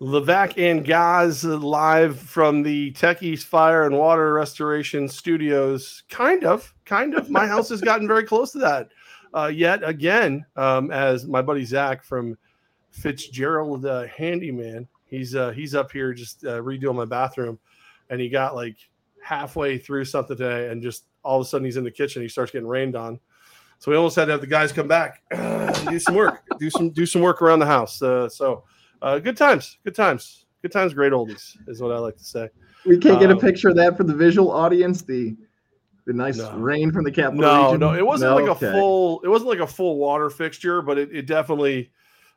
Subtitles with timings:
[0.00, 6.04] Levac and Gaz live from the Techies Fire and Water Restoration Studios.
[6.08, 7.30] Kind of, kind of.
[7.30, 8.90] My house has gotten very close to that.
[9.34, 12.38] Uh, yet again, um, as my buddy Zach from
[12.90, 17.58] Fitzgerald uh, Handyman, he's uh, he's up here just uh, redoing my bathroom,
[18.08, 18.76] and he got like
[19.20, 22.22] halfway through something today, and just all of a sudden he's in the kitchen.
[22.22, 23.18] He starts getting rained on,
[23.80, 25.22] so we almost had to have the guys come back,
[25.90, 28.00] do some work, do some do some work around the house.
[28.00, 28.62] Uh, so
[29.02, 32.48] uh, good times, good times, good times, great oldies is what I like to say.
[32.84, 35.02] We can't get a um, picture of that for the visual audience.
[35.02, 35.36] The
[36.06, 36.56] the nice no.
[36.56, 37.42] rain from the capital.
[37.42, 37.80] No, region.
[37.80, 38.36] no, it wasn't no?
[38.36, 38.68] like okay.
[38.68, 39.20] a full.
[39.20, 41.90] It wasn't like a full water fixture, but it, it definitely.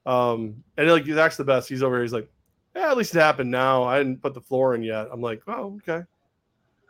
[0.06, 1.70] Um, and like that's the best.
[1.70, 2.04] He's over here.
[2.04, 2.30] He's like,
[2.76, 3.84] yeah, at least it happened now.
[3.84, 5.08] I didn't put the floor in yet.
[5.12, 6.04] I'm like, oh, okay,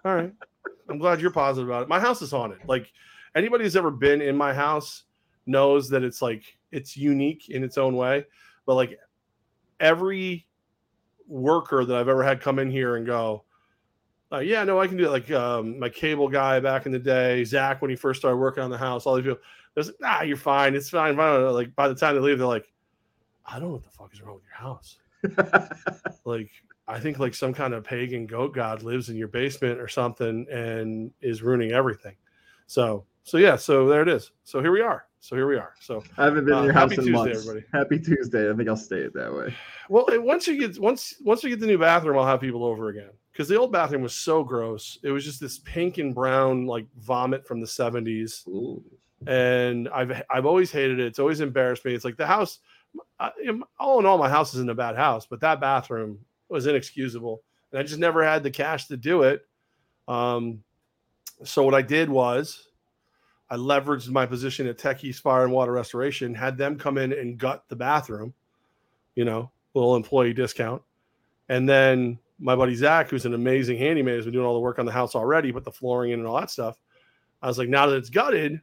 [0.04, 0.34] all right.
[0.90, 1.90] I'm glad you're positive about it.
[1.90, 2.60] My house is haunted.
[2.68, 2.92] Like
[3.36, 5.04] anybody who's ever been in my house
[5.46, 8.26] knows that it's like it's unique in its own way.
[8.66, 9.00] But like
[9.82, 10.48] every
[11.28, 13.44] worker that I've ever had come in here and go,
[14.32, 15.12] uh, yeah, no, I can do it.
[15.12, 18.64] Like um, my cable guy back in the day, Zach, when he first started working
[18.64, 19.40] on the house, all these people,
[19.74, 20.76] there's like, ah, you're fine.
[20.76, 21.18] It's fine.
[21.18, 22.72] Like by the time they leave, they're like,
[23.46, 24.98] I don't know what the fuck is wrong with your house.
[26.26, 26.50] like,
[26.88, 30.46] I think like some kind of pagan goat god lives in your basement or something
[30.52, 32.16] and is ruining everything.
[32.68, 34.32] So, so yeah, so there it is.
[34.44, 35.06] So here we are.
[35.20, 35.74] So here we are.
[35.80, 37.48] So I haven't been uh, in your house in Tuesday, months.
[37.48, 37.66] Everybody.
[37.72, 38.50] Happy Tuesday.
[38.50, 39.56] I think I'll stay it that way.
[39.88, 42.90] Well, once you get once once we get the new bathroom, I'll have people over
[42.90, 44.98] again because the old bathroom was so gross.
[45.04, 48.48] It was just this pink and brown like vomit from the seventies,
[49.28, 51.06] and I've I've always hated it.
[51.06, 51.94] It's always embarrassed me.
[51.94, 52.60] It's like the house.
[53.20, 53.32] I,
[53.80, 56.20] all in all, my house isn't a bad house, but that bathroom
[56.50, 59.46] was inexcusable, and I just never had the cash to do it.
[60.08, 60.64] Um,
[61.44, 62.68] so what I did was
[63.52, 67.38] I leveraged my position at Techies Fire and Water Restoration, had them come in and
[67.38, 68.34] gut the bathroom,
[69.16, 70.82] you know, little employee discount,
[71.50, 74.80] and then my buddy Zach, who's an amazing handyman, has been doing all the work
[74.80, 76.78] on the house already, put the flooring in and all that stuff.
[77.42, 78.62] I was like, now that it's gutted,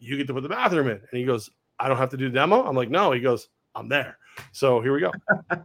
[0.00, 0.96] you get to put the bathroom in.
[0.96, 2.64] And he goes, I don't have to do the demo.
[2.64, 3.12] I'm like, no.
[3.12, 4.18] He goes, I'm there.
[4.50, 5.12] So here we go.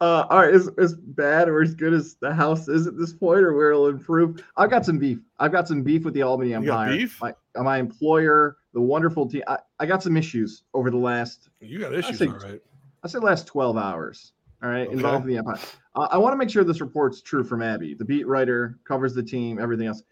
[0.00, 3.12] uh, all right, as, as bad or as good as the house is at this
[3.12, 4.42] point, or where it'll improve.
[4.56, 5.18] I've got some beef.
[5.38, 6.96] I've got some beef with the Albany Empire.
[6.96, 7.20] beef?
[7.20, 9.42] My, my employer, the wonderful team.
[9.46, 11.48] I, I got some issues over the last.
[11.60, 12.60] You got issues, I say, all right.
[13.02, 14.92] I say last 12 hours all right, okay.
[14.92, 15.58] involved in the Empire.
[15.94, 19.14] Uh, I want to make sure this report's true from Abby, the beat writer, covers
[19.14, 20.02] the team, everything else.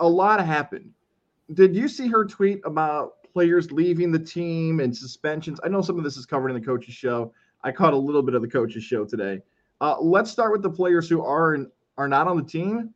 [0.00, 0.90] A lot happened.
[1.54, 5.58] Did you see her tweet about players leaving the team and suspensions?
[5.64, 7.32] I know some of this is covered in the coaches show.
[7.64, 9.40] I caught a little bit of the coaches show today.
[9.80, 12.92] Uh, let's start with the players who are and are not on the team.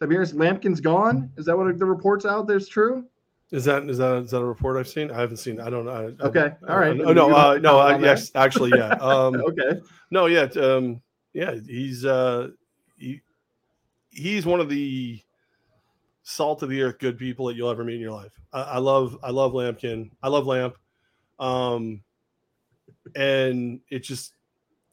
[0.00, 1.30] Tiberius Lampkin's gone.
[1.36, 3.04] Is that what the reports out there's true?
[3.50, 5.10] Is that is that is that a report I've seen?
[5.10, 5.60] I haven't seen.
[5.60, 6.14] I don't know.
[6.20, 6.52] Okay.
[6.68, 6.98] All right.
[7.00, 7.34] Oh no.
[7.34, 7.78] Uh, no.
[7.78, 8.30] Uh, yes.
[8.34, 8.94] Actually, yeah.
[9.00, 9.80] Um, okay.
[10.10, 10.26] No.
[10.26, 10.48] Yeah.
[10.56, 11.00] Um,
[11.34, 11.54] yeah.
[11.66, 12.48] He's uh,
[12.96, 13.20] he,
[14.10, 15.20] he's one of the
[16.24, 18.32] salt of the earth good people that you'll ever meet in your life.
[18.52, 20.10] I, I love I love Lampkin.
[20.22, 20.76] I love Lamp.
[21.38, 22.02] Um,
[23.14, 24.34] and it just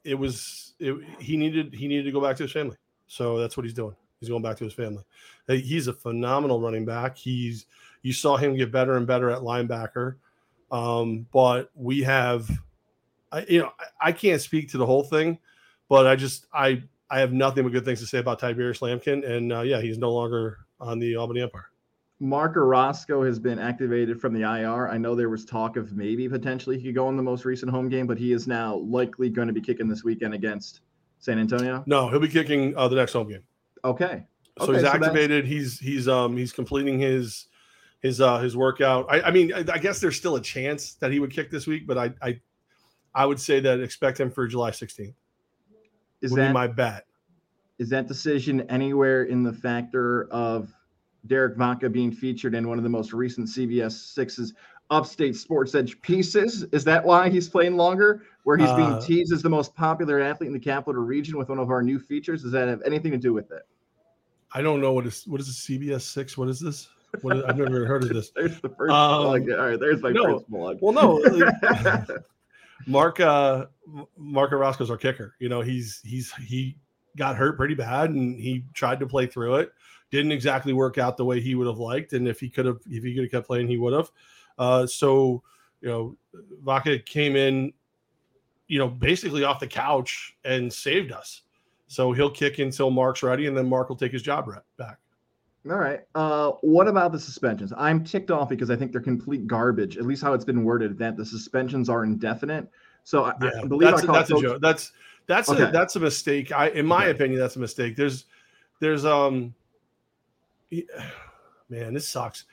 [0.03, 2.77] it was it, he needed he needed to go back to his family.
[3.07, 3.95] So that's what he's doing.
[4.19, 5.03] He's going back to his family.
[5.47, 7.17] He's a phenomenal running back.
[7.17, 7.65] He's
[8.01, 10.15] you saw him get better and better at linebacker.
[10.71, 12.49] Um, but we have,
[13.31, 15.37] I, you know, I, I, can't speak to the whole thing,
[15.89, 19.29] but I just, I, I have nothing but good things to say about Tiberius Lampkin.
[19.29, 21.70] And uh, yeah, he's no longer on the Albany Empire.
[22.21, 24.87] Mark Orozco has been activated from the IR.
[24.87, 27.71] I know there was talk of maybe potentially he could go in the most recent
[27.71, 30.81] home game, but he is now likely going to be kicking this weekend against
[31.17, 31.83] San Antonio.
[31.87, 33.41] No, he'll be kicking uh, the next home game.
[33.83, 34.23] Okay.
[34.59, 35.45] So okay, he's activated.
[35.45, 37.47] So he's he's um he's completing his
[38.03, 39.07] his uh his workout.
[39.09, 41.65] I, I mean, I, I, guess there's still a chance that he would kick this
[41.65, 42.39] week, but I I,
[43.15, 45.15] I would say that expect him for July 16th.
[46.21, 47.07] Is would that my bet?
[47.79, 50.71] Is that decision anywhere in the factor of
[51.27, 54.53] Derek Vaca being featured in one of the most recent CBS Sixes
[54.89, 56.63] Upstate Sports Edge pieces?
[56.71, 58.23] Is that why he's playing longer?
[58.43, 61.49] Where he's being uh, teased as the most popular athlete in the capital region with
[61.49, 62.41] one of our new features?
[62.43, 63.67] Does that have anything to do with it?
[64.53, 66.37] I don't know what is what is a CBS six?
[66.37, 66.89] What is this?
[67.21, 68.31] What, I've never heard of this.
[68.35, 70.77] there's the first um, All right, there's my no, first blog.
[70.81, 72.05] Well, no,
[72.87, 73.65] Mark uh,
[74.17, 75.35] Mark Orozco's our kicker.
[75.39, 76.77] You know, he's he's he
[77.15, 79.71] got hurt pretty bad, and he tried to play through it.
[80.11, 82.79] Didn't exactly work out the way he would have liked, and if he could have,
[82.89, 84.11] if he could have kept playing, he would have.
[84.59, 85.41] Uh, so,
[85.81, 86.17] you know,
[86.63, 87.73] Vaca came in,
[88.67, 91.41] you know, basically off the couch and saved us.
[91.87, 94.97] So he'll kick until Mark's ready, and then Mark will take his job back.
[95.69, 96.01] All right.
[96.15, 97.71] Uh, what about the suspensions?
[97.77, 99.97] I'm ticked off because I think they're complete garbage.
[99.97, 102.67] At least how it's been worded that the suspensions are indefinite.
[103.03, 104.61] So I, yeah, I believe that's, I that's a joke.
[104.61, 104.91] That's
[105.27, 105.63] that's Okay.
[105.63, 106.51] a that's a mistake.
[106.51, 107.11] I in my Okay.
[107.11, 107.95] opinion, that's a mistake.
[107.95, 108.25] There's
[108.79, 109.53] there's um
[111.69, 112.45] man, this sucks.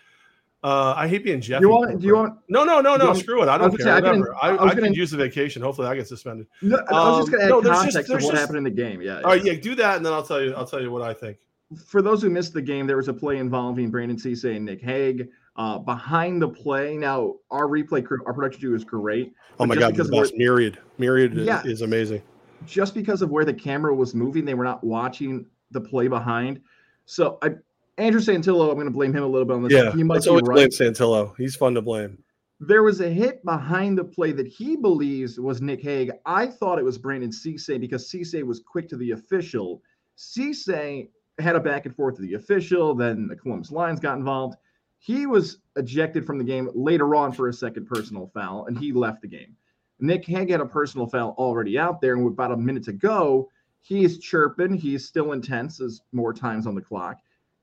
[0.65, 1.61] Uh, I hate being Jeff.
[1.61, 2.01] You want?
[2.01, 2.41] Do you want?
[2.49, 3.13] No, no, no, no.
[3.15, 3.49] Screw it.
[3.49, 3.87] I I don't was care.
[3.87, 4.35] say, I Whatever.
[4.35, 5.63] I, I I, was could gonna- use the vacation.
[5.63, 6.49] Hopefully, I get suspended.
[6.63, 8.41] No, I was just Um, going to add no, just- context there's of what just-
[8.41, 9.01] happened in the game.
[9.01, 9.19] Yeah.
[9.19, 10.55] All right, yeah, do that, and then I'll tell you.
[10.55, 11.39] I'll tell you what I think.
[11.87, 14.81] for those who missed the game, there was a play involving Brandon Cisse and Nick
[14.81, 15.29] Hague.
[15.57, 19.33] Uh, behind the play, now our replay crew, our production crew is great.
[19.61, 22.23] Oh my god, because the best myriad, myriad is- is amazing.
[22.67, 26.61] Just because of where the camera was moving, they were not watching the play behind.
[27.07, 27.51] So I,
[27.99, 29.73] Andrew Santillo, I'm going to blame him a little bit on this.
[29.73, 30.55] Yeah, he might always right.
[30.55, 31.35] blame Santillo.
[31.37, 32.23] He's fun to blame.
[32.61, 36.13] There was a hit behind the play that he believes was Nick Hague.
[36.27, 39.83] I thought it was Brandon Cisse because Cisse was quick to the official.
[40.17, 41.09] Cisse
[41.39, 42.95] had a back and forth with the official.
[42.95, 44.57] Then the Columbus Lions got involved.
[44.99, 48.93] He was ejected from the game later on for a second personal foul, and he
[48.93, 49.57] left the game.
[50.01, 52.93] Nick Hague had a personal foul already out there, and with about a minute to
[52.93, 53.49] go,
[53.81, 54.75] he's chirping.
[54.75, 57.19] He's still intense as more times on the clock.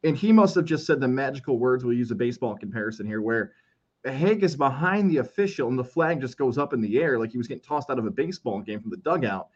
[0.05, 1.83] And he must have just said the magical words.
[1.83, 3.53] We'll use a baseball comparison here, where
[4.05, 7.31] Hague is behind the official and the flag just goes up in the air like
[7.31, 9.47] he was getting tossed out of a baseball game from the dugout.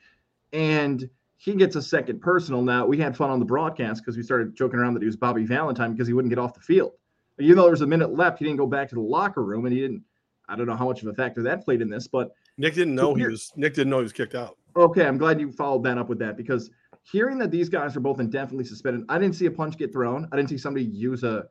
[0.51, 1.07] And
[1.37, 2.63] he gets a second personal.
[2.63, 5.15] Now, we had fun on the broadcast because we started joking around that he was
[5.15, 6.93] Bobby Valentine because he wouldn't get off the field.
[7.39, 9.65] Even though there was a minute left, he didn't go back to the locker room
[9.65, 10.03] and he didn't.
[10.49, 12.95] I don't know how much of a factor that played in this, but Nick didn't
[12.95, 13.53] know he was.
[13.55, 14.57] Nick didn't know he was kicked out.
[14.75, 16.71] okay, I'm glad you followed that up with that because
[17.03, 20.27] hearing that these guys are both indefinitely suspended, I didn't see a punch get thrown.
[20.31, 21.45] I didn't see somebody use a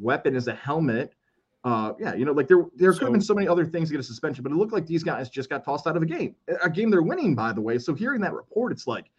[0.00, 1.14] weapon as a helmet.
[1.64, 3.88] Uh, yeah, you know, like there there could have been So- so many other things
[3.88, 6.02] to get a suspension, but it looked like these guys just got tossed out of
[6.02, 7.78] a game, a game they're winning, by the way.
[7.78, 9.10] So hearing that report, it's like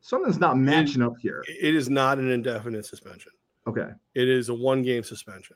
[0.00, 1.44] something's not matching up here.
[1.46, 3.32] It is not an indefinite suspension.
[3.68, 5.54] Okay, It is a one game suspension.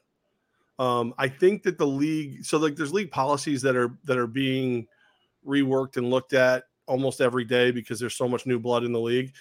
[0.79, 4.29] Um, I think that the league, so like there's league policies that are that are
[4.29, 4.87] being
[5.45, 9.01] reworked and looked at almost every day because there's so much new blood in the
[9.01, 9.35] league.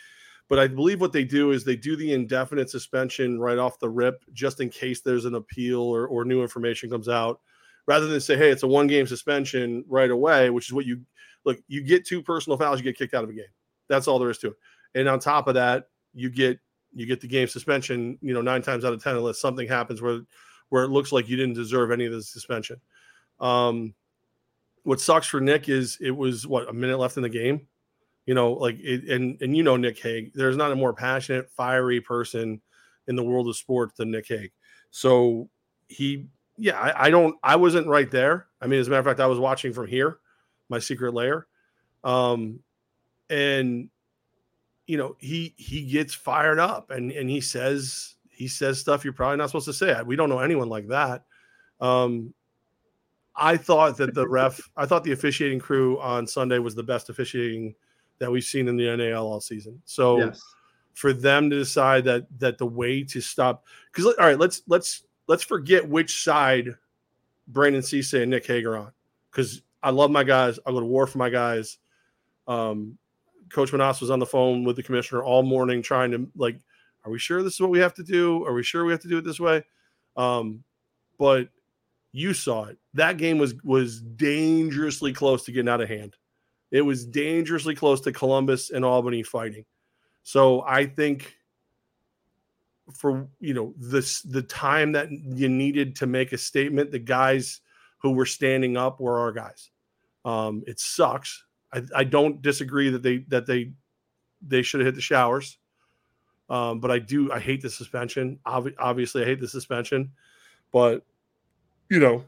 [0.48, 3.90] But I believe what they do is they do the indefinite suspension right off the
[3.90, 7.40] rip, just in case there's an appeal or, or new information comes out,
[7.88, 11.02] rather than say, hey, it's a one game suspension right away, which is what you
[11.46, 13.46] look, you get two personal fouls, you get kicked out of a game.
[13.90, 14.56] That's all there is to it.
[14.94, 16.60] And on top of that, you get
[16.94, 20.02] you get the game suspension, you know, nine times out of ten, unless something happens
[20.02, 20.22] where
[20.70, 22.80] where it looks like you didn't deserve any of the suspension.
[23.40, 23.94] Um,
[24.86, 27.68] what sucks for Nick is it was what a minute left in the game,
[28.28, 30.32] you know, like it, and and you know Nick Hague.
[30.34, 32.62] There's not a more passionate, fiery person
[33.08, 34.52] in the world of sports than Nick Hague.
[34.92, 35.50] So
[35.88, 36.28] he,
[36.58, 38.48] yeah, I, I don't, I wasn't right there.
[38.62, 40.20] I mean, as a matter of fact, I was watching from here,
[40.70, 41.48] my secret lair,
[42.04, 42.60] um,
[43.32, 43.90] and
[44.86, 49.14] you know he he gets fired up and and he says he says stuff you're
[49.14, 50.00] probably not supposed to say.
[50.06, 51.24] We don't know anyone like that.
[51.82, 52.36] Um,
[53.38, 57.10] I thought that the ref, I thought the officiating crew on Sunday was the best
[57.10, 57.76] officiating
[58.20, 59.82] that we've seen in the NAL all season.
[59.86, 60.42] So yes,
[60.94, 65.04] for them to decide that that the way to stop, because all right, let's let's
[65.28, 66.76] let's forget which side
[67.48, 68.92] Brandon Cisse and Nick Hager on,
[69.32, 70.58] because I love my guys.
[70.66, 71.78] I go to war for my guys.
[72.48, 72.98] Um,
[73.52, 76.60] Coach Menas was on the phone with the commissioner all morning trying to like,
[77.04, 78.44] are we sure this is what we have to do?
[78.46, 79.64] Are we sure we have to do it this way?
[80.18, 80.64] Um,
[81.20, 81.50] but
[82.16, 82.78] you saw it.
[82.94, 86.16] That game was was dangerously close to getting out of hand.
[86.72, 89.66] It was dangerously close to Columbus and Albany fighting.
[90.24, 91.36] So I think
[92.94, 97.60] for you know this the time that you needed to make a statement, the guys
[97.98, 99.70] who were standing up were our guys.
[100.24, 101.44] Um, it sucks.
[101.74, 103.74] I, I don't disagree that they that they
[104.42, 105.58] they should have hit the showers.
[106.50, 108.40] Um, but I do I hate the suspension.
[108.46, 110.12] Ob- obviously, I hate the suspension.
[110.72, 111.04] But
[111.90, 112.24] you know,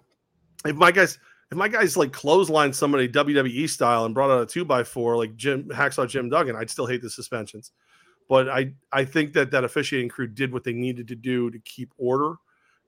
[0.66, 1.20] if my guys
[1.52, 5.16] if my guys like clothesline somebody WWE style and brought out a two by four
[5.16, 7.72] like Jim Hacksaw Jim Duggan, I'd still hate the suspensions.
[8.30, 11.60] But I I think that that officiating crew did what they needed to do to
[11.60, 12.36] keep order,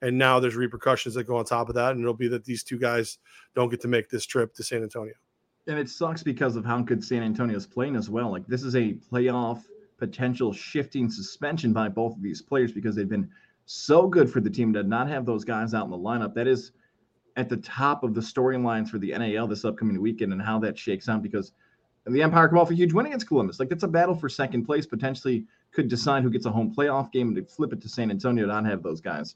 [0.01, 2.63] and now there's repercussions that go on top of that, and it'll be that these
[2.63, 3.19] two guys
[3.55, 5.13] don't get to make this trip to San Antonio.
[5.67, 8.31] and it sucks because of how good San Antonio's playing as well.
[8.31, 9.63] Like this is a playoff
[9.97, 13.29] potential shifting suspension by both of these players because they've been
[13.71, 16.33] so good for the team to not have those guys out in the lineup.
[16.33, 16.71] That is
[17.35, 20.75] at the top of the storylines for the NAL this upcoming weekend and how that
[20.75, 21.51] shakes out because
[22.07, 23.59] the Empire come off a huge win against Columbus.
[23.59, 27.11] Like that's a battle for second place, potentially could decide who gets a home playoff
[27.11, 29.35] game and to flip it to San Antonio to not have those guys.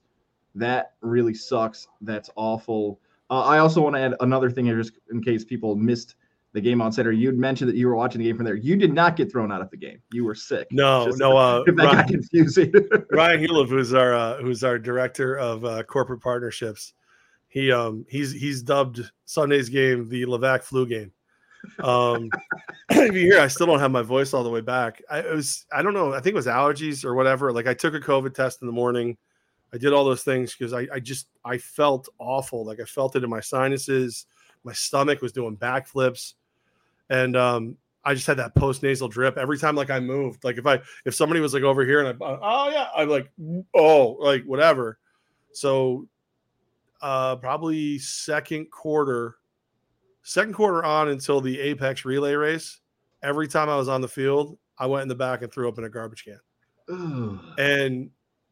[0.56, 1.88] That really sucks.
[2.02, 3.00] That's awful.
[3.30, 6.16] Uh, I also want to add another thing here, just in case people missed
[6.53, 7.17] the game on Saturday.
[7.17, 8.55] You'd mentioned that you were watching the game from there.
[8.55, 10.00] You did not get thrown out of the game.
[10.12, 10.67] You were sick.
[10.72, 11.36] No, Just- no.
[11.36, 12.72] Uh, that got Ryan, confusing.
[13.12, 16.93] Ryan Hulov, who's our uh, who's our director of uh, corporate partnerships,
[17.48, 21.12] he um he's he's dubbed Sunday's game the Levac flu game.
[21.79, 22.29] Um,
[22.89, 25.01] if you hear, I still don't have my voice all the way back.
[25.10, 26.13] I it was, I don't know.
[26.13, 27.51] I think it was allergies or whatever.
[27.51, 29.17] Like I took a COVID test in the morning.
[29.74, 32.63] I did all those things because I, I just, I felt awful.
[32.63, 34.27] Like I felt it in my sinuses.
[34.63, 36.36] My stomach was doing backflips,
[37.13, 39.75] and um, I just had that post nasal drip every time.
[39.75, 40.43] Like I moved.
[40.43, 43.29] Like if I, if somebody was like over here and I, oh yeah, I'm like,
[43.74, 44.98] oh, like whatever.
[45.51, 46.08] So,
[47.01, 49.36] uh, probably second quarter
[50.24, 52.79] second quarter on until the apex relay race
[53.22, 55.77] every time i was on the field i went in the back and threw up
[55.77, 56.39] in a garbage can
[57.58, 58.10] and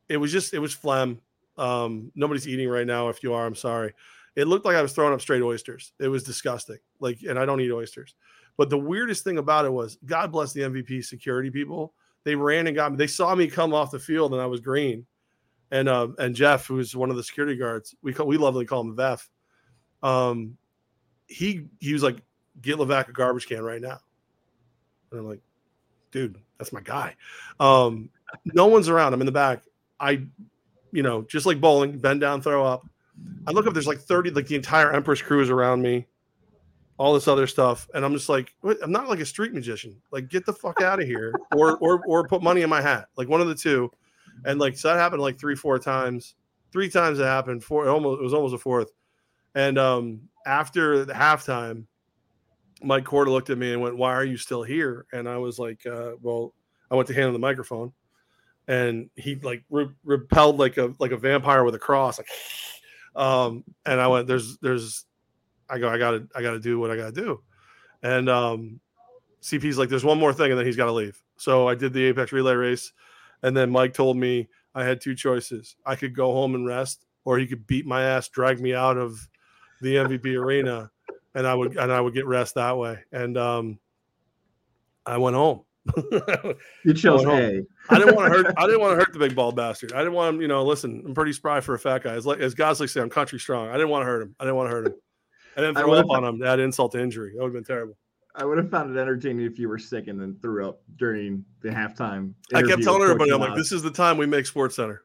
[0.10, 1.20] it was just it was phlegm
[1.58, 3.94] um, nobody's eating right now if you are i'm sorry
[4.36, 7.46] it looked like i was throwing up straight oysters it was disgusting like and i
[7.46, 8.16] don't eat oysters
[8.58, 11.94] but the weirdest thing about it was god bless the mvp security people
[12.24, 14.60] they ran and got me they saw me come off the field and i was
[14.60, 15.06] green
[15.72, 18.82] and uh, and jeff who's one of the security guards we call we lovingly call
[18.82, 19.28] him vef
[20.04, 20.58] um,
[21.28, 22.22] he he was like,
[22.62, 24.00] get Levac a garbage can right now.
[25.12, 25.42] And I'm like,
[26.12, 27.16] dude, that's my guy.
[27.60, 28.10] Um,
[28.46, 29.14] no one's around.
[29.14, 29.64] I'm in the back.
[30.00, 30.24] I,
[30.92, 32.86] you know, just like bowling, bend down, throw up.
[33.46, 36.08] I look up, there's like 30, like the entire Empress crew is around me,
[37.02, 37.90] all this other stuff.
[37.96, 40.00] And I'm just like, I'm not like a street magician.
[40.12, 41.34] Like, get the fuck out of here.
[41.56, 43.08] or or or put money in my hat.
[43.18, 43.90] Like one of the two.
[44.46, 46.36] And like so that happened like three, four times.
[46.72, 47.64] Three times it happened.
[47.64, 48.92] Four it almost it was almost a fourth.
[49.56, 51.86] And um after the halftime,
[52.84, 55.58] Mike Korda looked at me and went, "Why are you still here?" And I was
[55.58, 56.54] like, uh, "Well,
[56.92, 57.94] I went to hand him the microphone,
[58.68, 62.28] and he like re- repelled like a like a vampire with a cross, like,
[63.16, 65.06] um, and I went, "There's there's,
[65.72, 67.42] I go, I gotta I gotta do what I gotta do,"
[68.04, 68.80] and um,
[69.42, 71.22] CP's like, "There's one more thing," and then he's got to leave.
[71.38, 72.92] So I did the Apex Relay race,
[73.42, 77.06] and then Mike told me I had two choices: I could go home and rest,
[77.26, 79.20] or he could beat my ass, drag me out of
[79.82, 80.92] the MVP arena,
[81.34, 83.00] and I would and I would get rest that way.
[83.12, 83.80] And um,
[85.06, 85.62] I went home.
[86.86, 87.64] you chose A.
[87.90, 88.54] I didn't want to hurt.
[88.56, 89.94] I didn't want to hurt the big bald bastard.
[89.94, 90.42] I didn't want him.
[90.42, 92.14] You know, listen, I'm pretty spry for a fat guy.
[92.14, 93.70] As like as Gosling say, I'm country strong.
[93.70, 94.36] I didn't want to hurt him.
[94.40, 94.94] I didn't want to hurt him.
[95.58, 96.44] I didn't throw up on him.
[96.44, 97.34] Add insult to injury.
[97.36, 97.98] That would have been terrible.
[98.36, 101.44] I would have found it entertaining if you were sick and then threw up during
[101.62, 102.34] the halftime.
[102.54, 105.04] I kept telling everybody, I'm like, this is the time we make Sports Center.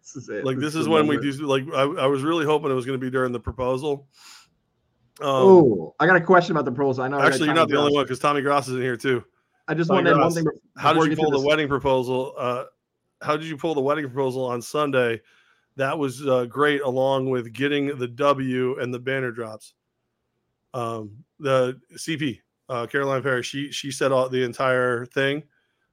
[0.00, 0.44] This is it.
[0.44, 1.32] Like this, this is when we do.
[1.44, 4.06] Like I, I, was really hoping it was going to be during the proposal.
[5.20, 7.04] Um, oh, I got a question about the proposal.
[7.04, 7.20] I know.
[7.20, 9.24] Actually, you're not the only one because Tommy Gross is in here too.
[9.66, 10.46] I just want to one thing.
[10.76, 12.34] How did you pull the wedding proposal?
[12.38, 12.64] Uh,
[13.20, 15.20] how did you pull the wedding proposal on Sunday?
[15.76, 19.74] That was uh, great, along with getting the W and the banner drops.
[20.74, 25.42] Um, the CP uh, Caroline Perry, she she said all the entire thing,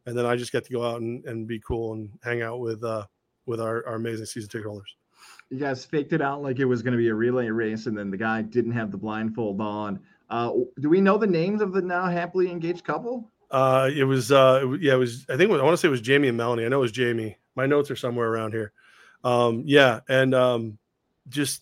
[0.05, 2.59] and then I just get to go out and, and be cool and hang out
[2.59, 3.05] with uh,
[3.45, 4.95] with our, our amazing season ticket holders.
[5.49, 7.97] You guys faked it out like it was going to be a relay race, and
[7.97, 9.99] then the guy didn't have the blindfold on.
[10.29, 13.31] Uh, do we know the names of the now happily engaged couple?
[13.51, 15.25] Uh, it was uh, yeah, it was.
[15.29, 16.65] I think was, I want to say it was Jamie and Melanie.
[16.65, 17.37] I know it was Jamie.
[17.55, 18.73] My notes are somewhere around here.
[19.23, 20.77] Um, yeah, and um,
[21.29, 21.61] just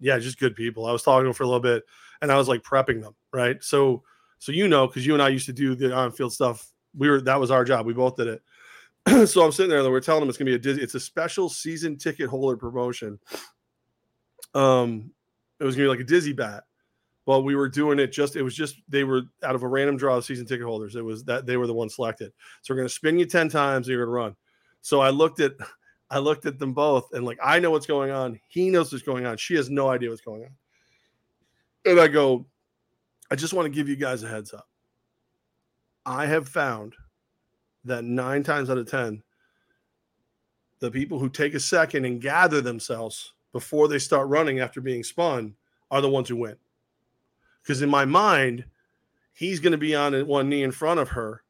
[0.00, 0.86] yeah, just good people.
[0.86, 1.84] I was talking for a little bit,
[2.24, 3.62] and I was like prepping them, right?
[3.62, 4.02] So,
[4.38, 6.66] so you know, because you and I used to do the on-field stuff.
[6.96, 7.86] We were that was our job.
[7.86, 9.28] We both did it.
[9.28, 11.00] so I'm sitting there and we're telling them it's gonna be a dizzy, it's a
[11.00, 13.18] special season ticket holder promotion.
[14.54, 15.10] Um,
[15.60, 16.64] it was gonna be like a dizzy bat.
[17.26, 19.98] Well, we were doing it just it was just they were out of a random
[19.98, 20.96] draw of season ticket holders.
[20.96, 22.32] It was that they were the ones selected.
[22.62, 24.34] So we're gonna spin you 10 times, you're gonna run.
[24.80, 25.52] So I looked at
[26.10, 28.40] I looked at them both and like I know what's going on.
[28.48, 29.36] He knows what's going on.
[29.36, 30.50] She has no idea what's going on.
[31.84, 32.46] And I go,
[33.30, 34.68] I just want to give you guys a heads up.
[36.06, 36.94] I have found
[37.84, 39.22] that nine times out of 10,
[40.80, 45.02] the people who take a second and gather themselves before they start running after being
[45.02, 45.54] spun
[45.90, 46.56] are the ones who win.
[47.62, 48.64] Because in my mind,
[49.32, 51.42] he's going to be on one knee in front of her.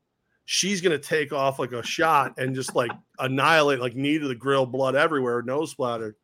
[0.44, 4.28] She's going to take off like a shot and just like annihilate, like knee to
[4.28, 6.16] the grill, blood everywhere, nose splattered.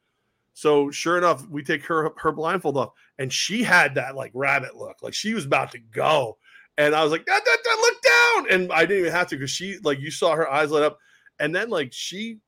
[0.54, 4.76] So sure enough, we take her her blindfold off, and she had that like rabbit
[4.76, 6.38] look, like she was about to go.
[6.80, 8.50] And I was like, look down.
[8.50, 10.98] And I didn't even have to because she, like, you saw her eyes light up.
[11.38, 12.38] And then, like, she,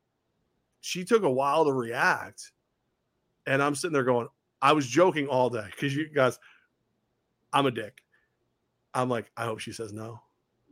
[0.81, 2.51] she took a while to react.
[3.45, 4.27] And I'm sitting there going,
[4.61, 6.39] I was joking all day because you guys,
[7.51, 8.01] I'm a dick.
[8.93, 10.19] I'm like, I hope she says no.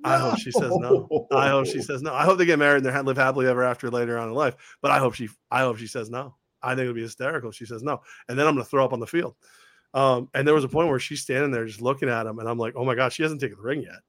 [0.04, 1.28] I hope she says no.
[1.32, 2.14] I hope she says no.
[2.16, 4.56] I hope they get married and they live happily ever after later on in life.
[4.82, 6.36] But I hope she, I hope she says no.
[6.64, 8.02] I think it'll be hysterical she says no.
[8.28, 9.36] And then I'm going to throw up on the field.
[9.94, 12.48] Um, and there was a point where she's standing there just looking at him, and
[12.48, 14.00] I'm like, oh my god, she hasn't taken the ring yet.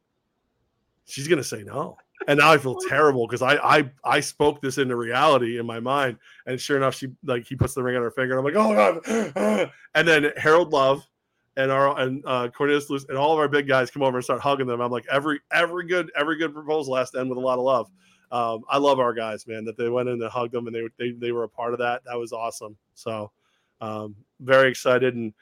[1.07, 1.97] She's gonna say no.
[2.29, 5.81] And now I feel terrible because I I I spoke this into reality in my
[5.81, 8.55] mind, and sure enough, she like he puts the ring on her finger, and I'm
[8.55, 9.73] like, oh god.
[9.95, 11.07] And then Harold Love
[11.57, 14.25] and our and uh, Cornelius Lewis and all of our big guys come over and
[14.25, 14.81] start hugging them.
[14.81, 17.65] I'm like, every every good every good proposal has to end with a lot of
[17.65, 17.91] love.
[18.33, 19.65] Um, I love our guys, man.
[19.67, 21.79] That they went in and hugged them, and they they they were a part of
[21.81, 22.03] that.
[22.05, 22.77] That was awesome.
[22.95, 23.31] So
[23.81, 25.35] um, very excited, and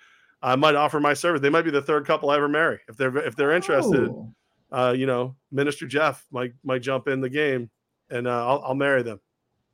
[0.43, 1.41] I might offer my service.
[1.41, 4.09] They might be the third couple I ever marry if they're if they're interested.
[4.09, 4.35] Oh.
[4.73, 7.71] Uh, you know, Minister Jeff might might jump in the game,
[8.11, 9.21] and uh, I'll, I'll marry them.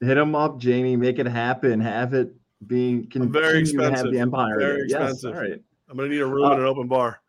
[0.01, 0.97] Hit them up, Jamie.
[0.97, 1.81] Make it happen.
[1.81, 2.35] Have it
[2.67, 4.13] being very to have expensive.
[4.13, 4.59] the empire.
[4.59, 5.03] Very there.
[5.03, 5.61] Yes, all right.
[5.89, 7.21] I'm gonna need a room Uh, and an open bar.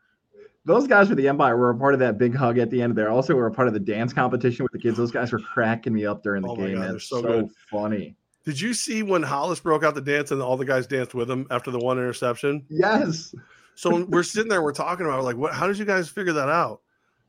[0.68, 2.92] Those guys for the Empire were a part of that big hug at the end
[2.92, 3.10] of there.
[3.10, 4.98] Also, were a part of the dance competition with the kids.
[4.98, 6.76] Those guys were cracking me up during the Oh game.
[6.76, 7.50] God, they're so so good.
[7.72, 8.18] funny.
[8.44, 11.32] Did you see when Hollis broke out the dance and all the guys danced with
[11.32, 12.66] him after the one interception?
[12.70, 13.34] Yes.
[13.76, 15.54] So we're sitting there, we're talking about like, what?
[15.54, 16.82] How did you guys figure that out?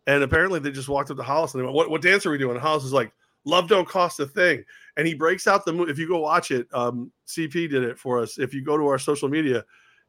[0.09, 2.31] And apparently, they just walked up to Hollis and they went, "What, what dance are
[2.31, 3.13] we doing?" And Hollis is like,
[3.45, 4.65] "Love don't cost a thing."
[4.97, 5.91] And he breaks out the move.
[5.91, 8.39] If you go watch it, um, CP did it for us.
[8.39, 9.65] If you go to our social media,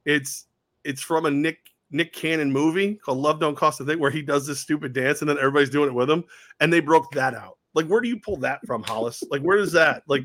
[0.06, 0.46] it's
[0.84, 4.22] it's from a Nick Nick Cannon movie called "Love Don't Cost a Thing," where he
[4.22, 6.24] does this stupid dance and then everybody's doing it with him,
[6.60, 7.58] and they broke that out.
[7.74, 9.24] Like, where do you pull that from, Hollis?
[9.30, 10.24] Like, where does that like?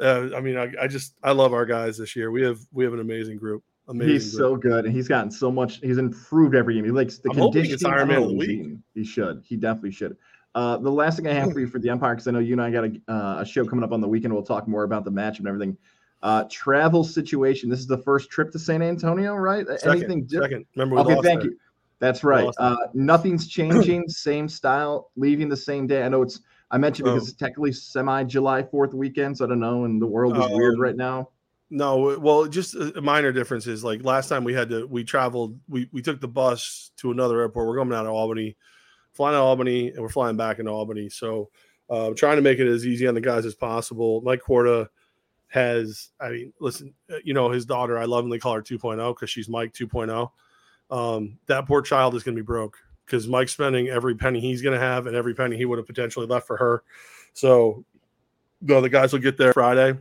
[0.00, 2.30] Uh, I mean, I, I just I love our guys this year.
[2.30, 3.64] We have we have an amazing group.
[3.88, 4.12] Amazing.
[4.12, 4.40] He's group.
[4.40, 5.80] so good, and he's gotten so much.
[5.80, 6.84] He's improved every game.
[6.84, 7.92] He likes the I'm he conditioning.
[7.92, 8.76] Iron Man of the week.
[8.94, 9.42] He should.
[9.44, 10.16] He definitely should.
[10.54, 12.52] Uh, the last thing I have for you for the Empire, because I know you
[12.52, 14.32] and I got a, uh, a show coming up on the weekend.
[14.32, 15.76] We'll talk more about the match and everything.
[16.22, 17.70] Uh, travel situation.
[17.70, 19.66] This is the first trip to San Antonio, right?
[19.66, 20.50] Second, Anything different?
[20.52, 20.66] second.
[20.74, 21.50] Remember, we Okay, thank there.
[21.50, 21.58] you.
[22.00, 22.48] That's right.
[22.58, 24.08] Uh, nothing's changing.
[24.08, 25.10] same style.
[25.16, 26.02] Leaving the same day.
[26.04, 26.40] I know it's.
[26.70, 27.14] I mentioned Oh.
[27.14, 30.44] because it's technically semi July Fourth weekend, so I don't know, and the world is
[30.50, 31.30] weird Um, right now.
[31.70, 33.84] No, well, just a a minor differences.
[33.84, 37.40] Like last time we had to, we traveled, we we took the bus to another
[37.40, 37.66] airport.
[37.68, 38.56] We're going out of Albany,
[39.12, 41.08] flying to Albany, and we're flying back into Albany.
[41.10, 41.50] So,
[41.90, 44.20] uh, trying to make it as easy on the guys as possible.
[44.22, 44.88] Mike Corda
[45.48, 49.30] has, I mean, listen, uh, you know, his daughter, I lovingly call her 2.0 because
[49.30, 50.30] she's Mike 2.0.
[50.90, 52.76] Um, that poor child is going to be broke
[53.06, 55.86] because Mike's spending every penny he's going to have and every penny he would have
[55.86, 56.82] potentially left for her.
[57.32, 57.84] So,
[58.60, 59.96] no, the guys will get there Friday,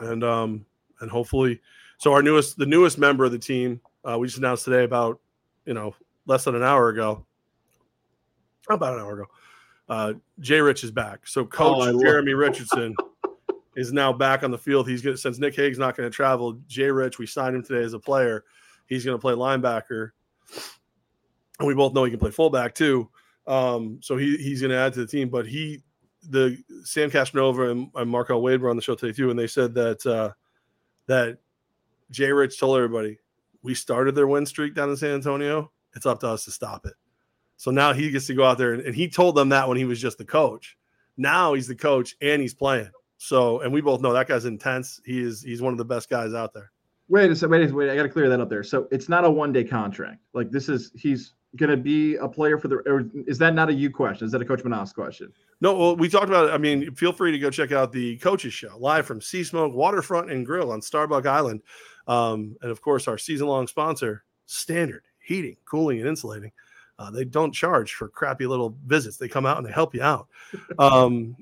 [0.00, 0.64] and um,
[1.00, 1.60] and hopefully,
[1.98, 5.18] so our newest, the newest member of the team, uh, we just announced today about,
[5.66, 5.94] you know,
[6.26, 7.26] less than an hour ago,
[8.70, 9.26] about an hour ago,
[9.88, 11.26] uh, Jay Rich is back.
[11.26, 12.94] So Coach Oh, I love- Jeremy Richardson
[13.74, 14.88] is now back on the field.
[14.88, 16.58] He's going to since Nick Hague's not going to travel.
[16.68, 18.44] Jay Rich, we signed him today as a player.
[18.86, 20.10] He's going to play linebacker,
[21.58, 23.08] and we both know he can play fullback too.
[23.46, 25.28] Um, so he he's going to add to the team.
[25.28, 25.82] But he,
[26.28, 29.46] the Sam Casanova and, and Marco Wade were on the show today too, and they
[29.46, 30.32] said that uh,
[31.06, 31.38] that
[32.10, 33.18] Jay Rich told everybody
[33.62, 35.70] we started their win streak down in San Antonio.
[35.94, 36.94] It's up to us to stop it.
[37.56, 39.78] So now he gets to go out there, and, and he told them that when
[39.78, 40.76] he was just the coach.
[41.16, 42.90] Now he's the coach and he's playing.
[43.24, 45.00] So, and we both know that guy's intense.
[45.04, 46.72] He is he's one of the best guys out there.
[47.08, 47.52] Wait a second.
[47.52, 47.88] Wait, a- wait.
[47.88, 48.64] I got to clear that up there.
[48.64, 50.18] So it's not a one day contract.
[50.34, 52.78] Like this is he's going to be a player for the.
[52.84, 54.26] Or is that not a you question?
[54.26, 55.32] Is that a Coach Menas question?
[55.60, 56.52] No, well, we talked about it.
[56.52, 59.72] I mean, feel free to go check out the coaches show live from Sea Smoke
[59.72, 61.62] Waterfront and Grill on Starbuck Island.
[62.08, 66.50] Um, and of course, our season long sponsor, Standard Heating, Cooling, and Insulating.
[66.98, 69.16] Uh, they don't charge for crappy little visits.
[69.16, 70.26] They come out and they help you out.
[70.80, 71.36] Um,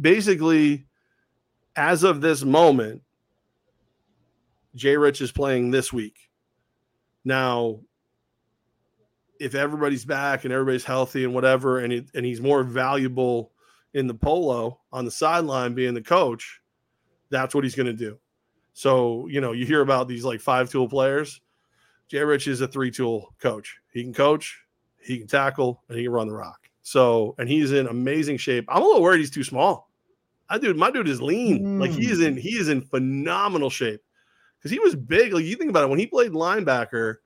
[0.00, 0.86] basically,
[1.76, 3.02] as of this moment,
[4.74, 6.30] Jay Rich is playing this week.
[7.24, 7.80] Now,
[9.38, 13.52] if everybody's back and everybody's healthy and whatever, and and he's more valuable
[13.94, 16.60] in the polo on the sideline being the coach,
[17.30, 18.18] that's what he's going to do.
[18.72, 21.40] So you know, you hear about these like five tool players.
[22.08, 23.78] Jay Rich is a three tool coach.
[23.92, 24.58] He can coach,
[25.00, 26.69] he can tackle, and he can run the rock.
[26.82, 28.64] So, and he's in amazing shape.
[28.68, 29.90] I'm a little worried he's too small.
[30.48, 31.78] I dude, my dude is lean.
[31.78, 32.40] Like he is in hmm.
[32.40, 34.00] he is in phenomenal shape
[34.58, 35.32] because he was big.
[35.32, 37.16] Like you think about it, when he played linebacker,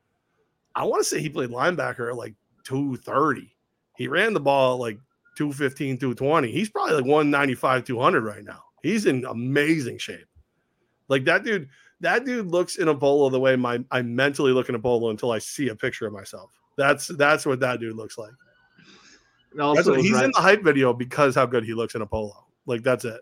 [0.75, 3.57] I want to say he played linebacker at like 230.
[3.97, 4.99] He ran the ball at like
[5.37, 6.51] 215, 220.
[6.51, 8.63] He's probably like 195, 200 right now.
[8.83, 10.27] He's in amazing shape.
[11.09, 11.69] Like that dude,
[12.01, 15.11] that dude looks in a polo the way my I mentally look in a polo
[15.11, 16.51] until I see a picture of myself.
[16.77, 18.33] That's that's what that dude looks like.
[19.55, 22.07] And Also, he's right- in the hype video because how good he looks in a
[22.07, 22.45] polo.
[22.67, 23.21] Like that's it.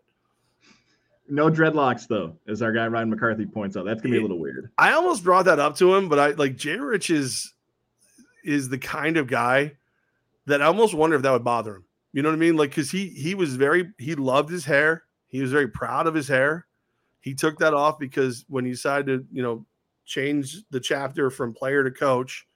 [1.29, 3.85] no dreadlocks though, as our guy Ryan McCarthy points out.
[3.85, 4.71] That's gonna be a little weird.
[4.79, 7.53] I almost brought that up to him, but I like Jay Rich is
[8.45, 9.73] is the kind of guy
[10.47, 11.85] that I almost wonder if that would bother him.
[12.13, 12.57] You know what I mean?
[12.57, 15.05] Like because he he was very he loved his hair.
[15.29, 16.67] He was very proud of his hair.
[17.21, 19.65] He took that off because when he decided to you know
[20.05, 22.47] change the chapter from player to coach,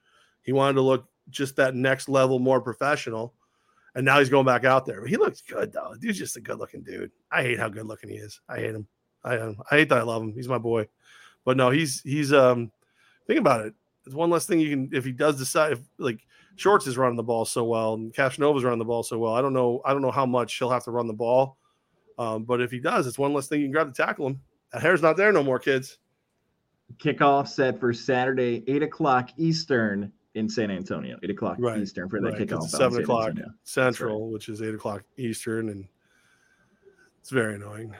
[0.43, 3.33] he wanted to look just that next level more professional.
[3.97, 5.01] And now he's going back out there.
[5.01, 5.95] But He looks good though.
[5.99, 7.11] Dude's just a good looking dude.
[7.33, 8.41] I hate how good looking he is.
[8.49, 8.87] I hate him.
[9.25, 9.57] I hate.
[9.71, 10.35] I hate that I love him.
[10.35, 10.87] He's my boy.
[11.45, 12.71] But no, he's he's um
[13.27, 13.75] think about it.
[14.05, 16.21] It's one less thing you can if he does decide if like
[16.57, 19.35] Shorts is running the ball so well and Cashnova's running the ball so well.
[19.35, 19.81] I don't know.
[19.85, 21.57] I don't know how much he'll have to run the ball.
[22.19, 24.41] Um, but if he does, it's one less thing you can grab to tackle him.
[24.73, 25.99] That hair's not there no more, kids.
[26.99, 31.19] Kickoff set for Saturday, eight o'clock Eastern in San Antonio.
[31.23, 31.81] Eight o'clock right.
[31.81, 32.49] Eastern for that right.
[32.49, 32.69] kickoff.
[32.69, 33.33] Seven o'clock
[33.65, 34.33] Central, right.
[34.33, 35.89] which is eight o'clock Eastern, and
[37.21, 37.95] it's very annoying.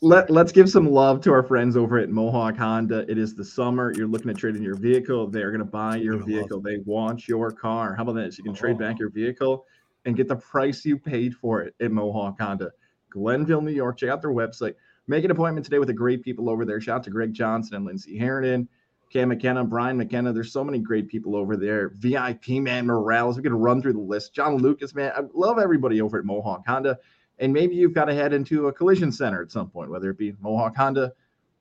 [0.00, 3.06] Let, let's give some love to our friends over at Mohawk Honda.
[3.08, 3.92] It is the summer.
[3.94, 5.28] You're looking to trade in your vehicle.
[5.28, 6.60] They're going to buy your vehicle.
[6.60, 7.94] They want your car.
[7.94, 8.34] How about that?
[8.34, 9.00] So you can trade back oh.
[9.00, 9.64] your vehicle
[10.04, 12.72] and get the price you paid for it at Mohawk Honda.
[13.08, 13.96] Glenville, New York.
[13.98, 14.74] Check out their website.
[15.06, 16.80] Make an appointment today with the great people over there.
[16.80, 18.66] Shout out to Greg Johnson and Lindsay Harridan,
[19.10, 20.32] Cam McKenna, Brian McKenna.
[20.32, 21.90] There's so many great people over there.
[21.98, 23.36] VIP man Morales.
[23.36, 24.34] Going to run through the list.
[24.34, 25.12] John Lucas, man.
[25.16, 26.98] I love everybody over at Mohawk Honda.
[27.38, 30.18] And maybe you've got to head into a collision center at some point, whether it
[30.18, 31.12] be Mohawk Honda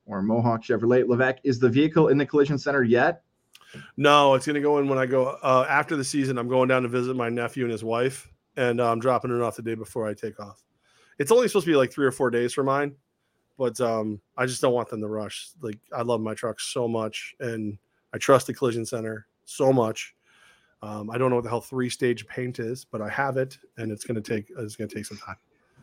[0.06, 1.08] or Mohawk Chevrolet.
[1.08, 3.23] Levesque, is the vehicle in the collision center yet?
[3.97, 6.38] No, it's going to go in when I go uh, after the season.
[6.38, 9.41] I'm going down to visit my nephew and his wife, and uh, I'm dropping it
[9.41, 10.63] off the day before I take off.
[11.17, 12.95] It's only supposed to be like three or four days for mine,
[13.57, 15.49] but um, I just don't want them to rush.
[15.61, 17.77] Like I love my truck so much, and
[18.13, 20.15] I trust the collision center so much.
[20.81, 23.57] Um, I don't know what the hell three stage paint is, but I have it,
[23.77, 25.37] and it's going to take it's going to take some time.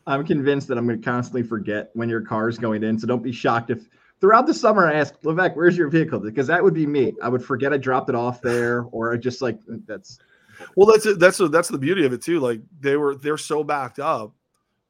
[0.06, 2.98] I'm convinced that I'm going to constantly forget when your car is going in.
[2.98, 3.86] So don't be shocked if
[4.20, 7.14] throughout the summer I ask Levesque, "Where's your vehicle?" Because that would be me.
[7.22, 10.18] I would forget I dropped it off there, or I just like that's.
[10.76, 12.38] Well, that's that's that's the beauty of it too.
[12.38, 14.34] Like they were they're so backed up,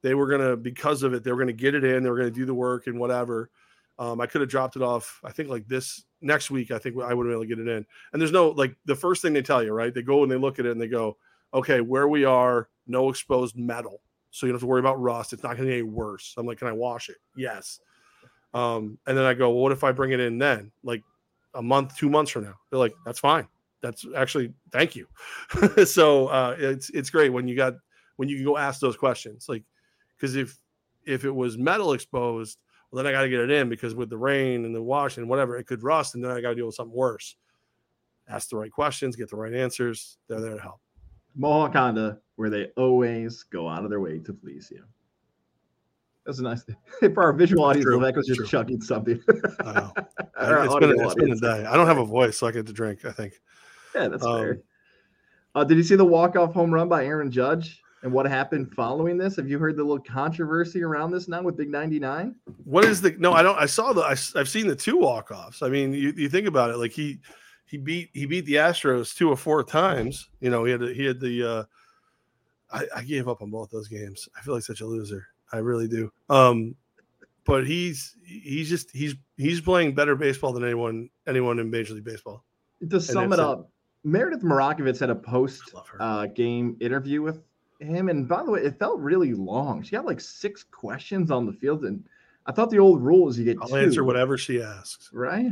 [0.03, 2.03] they were gonna because of it they were gonna get it in.
[2.03, 3.51] They were gonna do the work and whatever.
[3.99, 5.21] Um, I could have dropped it off.
[5.25, 6.71] I think like this next week.
[6.71, 7.85] I think I would have been able to get it in.
[8.13, 9.93] And there's no like the first thing they tell you, right?
[9.93, 11.17] They go and they look at it and they go,
[11.53, 15.33] "Okay, where we are, no exposed metal." so you don't have to worry about rust.
[15.33, 16.35] It's not to get any worse.
[16.37, 17.17] I'm like, can I wash it?
[17.37, 17.81] Yes.
[18.55, 21.03] Um, and then I go, well, what if I bring it in then, like
[21.55, 22.55] a month, two months from now?
[22.71, 23.47] They're like, that's fine.
[23.83, 25.07] That's actually, thank you.
[25.85, 27.75] so uh, it's it's great when you got
[28.17, 29.65] when you can go ask those questions, like
[30.21, 30.59] because if
[31.07, 32.59] if it was metal exposed,
[32.91, 35.17] well, then I got to get it in because with the rain and the wash
[35.17, 37.37] and whatever, it could rust, and then I got to deal with something worse.
[38.29, 40.19] Ask the right questions, get the right answers.
[40.29, 40.81] They're there to help.
[41.35, 44.85] Mohawk Honda, where they always go out of their way to please you.
[46.27, 46.77] That's a nice thing.
[47.15, 47.97] For our visual audience, True.
[47.97, 48.47] Levesque was just True.
[48.47, 49.21] chugging something.
[49.65, 49.93] I know.
[49.97, 51.65] it's, been, it's been, a day.
[51.65, 53.35] I don't have a voice, so I get to drink, I think.
[53.95, 54.61] Yeah, that's um, fair.
[55.55, 59.19] Uh, did you see the walk-off home run by Aaron Judge and what happened following
[59.19, 59.37] this?
[59.37, 62.35] Have you heard the little controversy around this now with Big 99?
[62.65, 65.63] What is the no, I don't I saw the I, have seen the two walk-offs.
[65.63, 67.21] I mean, you, you think about it, like he
[67.67, 70.29] he beat he beat the Astros two or four times.
[70.41, 71.49] You know, he had he had the.
[71.49, 71.65] Uh,
[72.73, 74.29] I, I gave up on both those games.
[74.39, 75.27] I feel like such a loser.
[75.53, 76.13] I really do.
[76.29, 76.77] Um,
[77.45, 82.05] but he's he's just he's he's playing better baseball than anyone anyone in Major League
[82.05, 82.45] Baseball.
[82.89, 83.71] To sum it up,
[84.05, 87.41] Meredith Marakovits had a post uh, game interview with
[87.81, 89.83] him, and by the way, it felt really long.
[89.83, 92.05] She had like six questions on the field, and
[92.47, 93.59] I thought the old rule is you get.
[93.61, 95.11] I'll two, answer whatever she asks.
[95.13, 95.51] Right.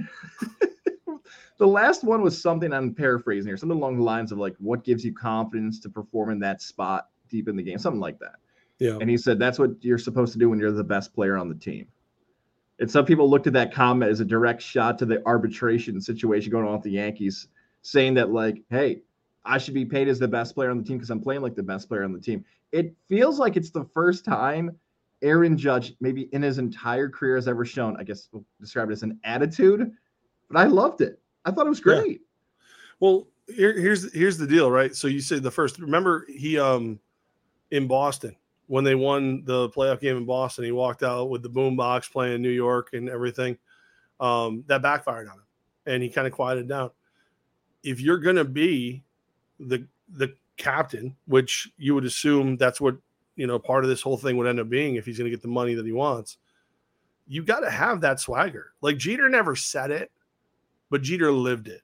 [1.58, 4.84] the last one was something I'm paraphrasing here, something along the lines of like, what
[4.84, 8.36] gives you confidence to perform in that spot deep in the game, something like that.
[8.78, 8.98] Yeah.
[9.00, 11.48] And he said that's what you're supposed to do when you're the best player on
[11.48, 11.86] the team.
[12.78, 16.50] And some people looked at that comment as a direct shot to the arbitration situation
[16.52, 17.48] going on with the Yankees,
[17.82, 19.00] saying that like, hey,
[19.48, 21.54] I should be paid as the best player on the team because I'm playing like
[21.54, 22.44] the best player on the team.
[22.70, 24.76] It feels like it's the first time
[25.22, 28.92] Aaron Judge, maybe in his entire career, has ever shown, I guess we'll describe it
[28.92, 29.90] as an attitude,
[30.50, 31.18] but I loved it.
[31.44, 32.11] I thought it was great.
[32.11, 32.26] Yeah.
[33.00, 34.94] Well, here, here's here's the deal, right?
[34.94, 35.78] So you say the first.
[35.78, 37.00] Remember he um
[37.70, 41.50] in Boston when they won the playoff game in Boston, he walked out with the
[41.50, 43.56] boombox playing New York and everything.
[44.20, 45.46] Um, that backfired on him,
[45.87, 46.90] and he kind of quieted down.
[47.82, 49.04] If you're gonna be
[49.59, 52.97] the the captain, which you would assume that's what
[53.37, 55.37] you know part of this whole thing would end up being if he's going to
[55.37, 56.38] get the money that he wants
[57.31, 60.11] you got to have that swagger like jeter never said it
[60.90, 61.83] but Jeter lived it.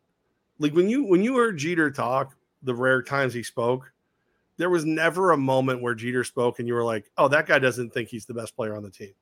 [0.59, 3.93] Like when you when you heard Jeter talk, the rare times he spoke,
[4.57, 7.59] there was never a moment where Jeter spoke and you were like, "Oh, that guy
[7.59, 9.13] doesn't think he's the best player on the team."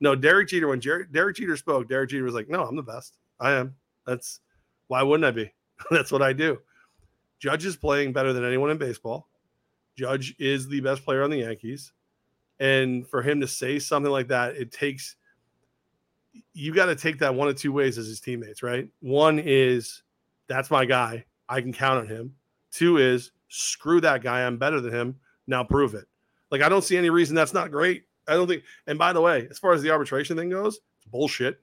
[0.00, 2.82] No, Derek Jeter when Jer- Derek Jeter spoke, Derek Jeter was like, "No, I'm the
[2.82, 3.16] best.
[3.40, 3.74] I am.
[4.06, 4.40] That's
[4.88, 5.52] why wouldn't I be?
[5.90, 6.58] That's what I do."
[7.38, 9.28] Judge is playing better than anyone in baseball.
[9.96, 11.92] Judge is the best player on the Yankees.
[12.58, 15.16] And for him to say something like that, it takes
[16.52, 18.88] you got to take that one of two ways as his teammates, right?
[19.00, 20.02] One is
[20.48, 21.24] that's my guy.
[21.48, 22.34] I can count on him.
[22.70, 24.42] Two is screw that guy.
[24.44, 25.16] I'm better than him.
[25.46, 26.06] Now prove it.
[26.50, 28.04] Like, I don't see any reason that's not great.
[28.28, 28.64] I don't think.
[28.86, 31.60] And by the way, as far as the arbitration thing goes, it's bullshit.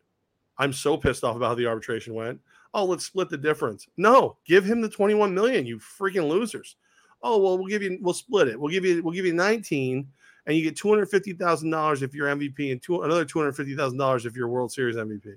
[0.57, 2.39] I'm so pissed off about how the arbitration went.
[2.73, 3.88] Oh, let's split the difference.
[3.97, 6.75] No, give him the 21 million, you freaking losers.
[7.21, 8.59] Oh, well, we'll give you we'll split it.
[8.59, 10.07] We'll give you we'll give you 19
[10.45, 14.95] and you get $250,000 if you're MVP and two, another $250,000 if you're World Series
[14.95, 15.36] MVP.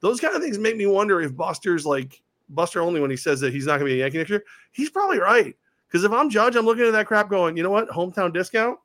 [0.00, 3.40] Those kind of things make me wonder if Buster's like Buster only when he says
[3.40, 4.44] that he's not going to be a Yankee next year.
[4.72, 5.56] He's probably right.
[5.88, 7.88] Because if I'm Judge, I'm looking at that crap going, you know what?
[7.88, 8.78] Hometown discount,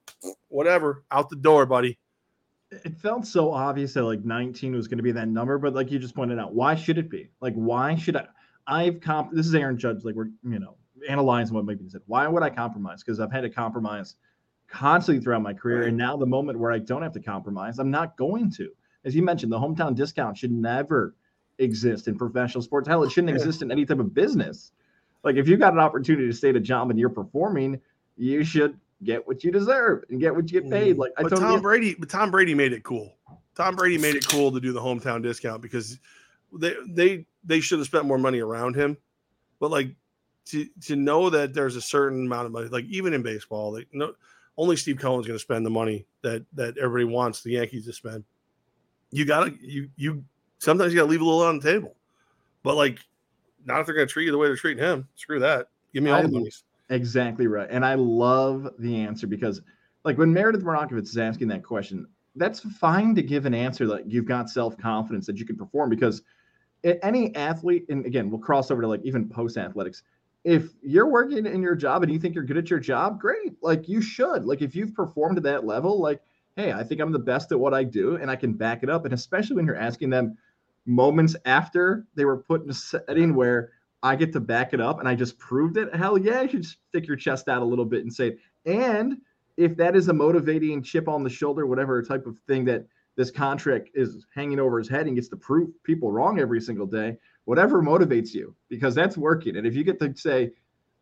[0.49, 1.97] whatever, out the door, buddy.
[2.71, 5.91] It felt so obvious that like 19 was going to be that number, but like
[5.91, 7.29] you just pointed out, why should it be?
[7.39, 8.27] Like, why should I?
[8.67, 9.31] I've comp.
[9.31, 10.03] This is Aaron Judge.
[10.03, 10.75] Like we're you know
[11.07, 12.01] analyzing what might be said.
[12.05, 13.03] Why would I compromise?
[13.03, 14.15] Because I've had to compromise
[14.67, 15.87] constantly throughout my career, right.
[15.87, 18.69] and now the moment where I don't have to compromise, I'm not going to.
[19.05, 21.15] As you mentioned, the hometown discount should never
[21.59, 22.87] exist in professional sports.
[22.87, 24.73] Hell, it shouldn't exist in any type of business.
[25.23, 27.79] Like if you got an opportunity to stay at a job and you're performing,
[28.17, 30.95] you should get what you deserve and get what you get paid.
[30.95, 30.99] Mm.
[30.99, 33.17] Like I but Tom Brady, but Tom Brady made it cool.
[33.55, 35.99] Tom Brady made it cool to do the hometown discount because
[36.53, 38.97] they they they should have spent more money around him.
[39.59, 39.89] But like
[40.47, 43.87] to to know that there's a certain amount of money, like even in baseball, like
[43.93, 44.13] no
[44.57, 47.93] only Steve Cohen's going to spend the money that that everybody wants the Yankees to
[47.93, 48.23] spend.
[49.11, 50.23] You gotta you you
[50.59, 51.95] sometimes you gotta leave a little on the table.
[52.63, 52.99] But like
[53.67, 55.07] not if they're going to treat you the way they're treating him.
[55.15, 55.67] Screw that.
[55.93, 56.49] Give me all I, the money.
[56.89, 57.67] Exactly right.
[57.69, 59.61] And I love the answer because,
[60.05, 64.09] like, when Meredith Marakovits is asking that question, that's fine to give an answer that
[64.09, 66.21] you've got self confidence that you can perform because
[66.83, 70.03] any athlete, and again, we'll cross over to like even post athletics.
[70.43, 73.53] If you're working in your job and you think you're good at your job, great.
[73.61, 74.45] Like, you should.
[74.45, 76.21] Like, if you've performed to that level, like,
[76.55, 78.89] hey, I think I'm the best at what I do and I can back it
[78.89, 79.03] up.
[79.03, 80.37] And especially when you're asking them,
[80.85, 83.71] moments after they were put in a setting where
[84.03, 86.65] I get to back it up and I just proved it, hell yeah, you should
[86.65, 89.17] stick your chest out a little bit and say, and
[89.57, 93.31] if that is a motivating chip on the shoulder, whatever type of thing that this
[93.31, 97.17] contract is hanging over his head and gets to prove people wrong every single day,
[97.45, 99.57] whatever motivates you, because that's working.
[99.57, 100.51] And if you get to say,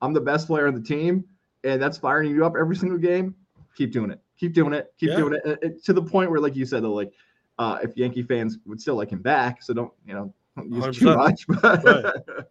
[0.02, 1.26] I'm the best player on the team,
[1.66, 3.36] and that's firing you up every single game,
[3.76, 4.22] keep doing it.
[4.40, 4.94] Keep doing it.
[4.98, 5.18] Keep yeah.
[5.18, 5.42] doing it.
[5.46, 7.12] And, and to the point where, like you said, though, like
[7.58, 9.64] uh, if Yankee fans would still like him back.
[9.64, 11.00] So don't you know don't use 100%.
[11.00, 11.46] too much.
[11.62, 12.46] But right.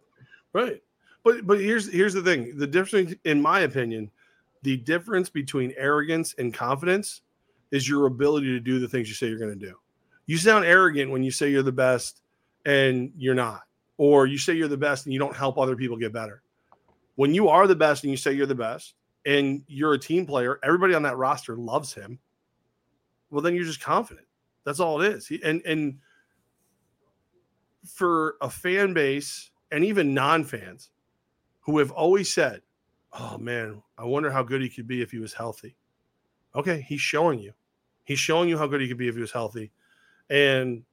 [0.55, 0.81] Right.
[1.23, 4.09] But but here's here's the thing: the difference, in my opinion,
[4.63, 7.21] the difference between arrogance and confidence
[7.71, 9.75] is your ability to do the things you say you're going to do.
[10.27, 12.21] You sound arrogant when you say you're the best
[12.65, 13.63] and you're not,
[13.97, 16.41] or you say you're the best and you don't help other people get better.
[17.15, 20.25] When you are the best and you say you're the best and you're a team
[20.25, 22.19] player, everybody on that roster loves him.
[23.29, 24.27] Well, then you're just confident.
[24.63, 25.31] That's all it is.
[25.43, 25.97] And and
[27.85, 30.89] for a fan base and even non-fans
[31.61, 32.61] who have always said,
[33.13, 35.75] "Oh man, I wonder how good he could be if he was healthy."
[36.55, 37.53] Okay, he's showing you.
[38.03, 39.71] He's showing you how good he could be if he was healthy.
[40.29, 40.83] And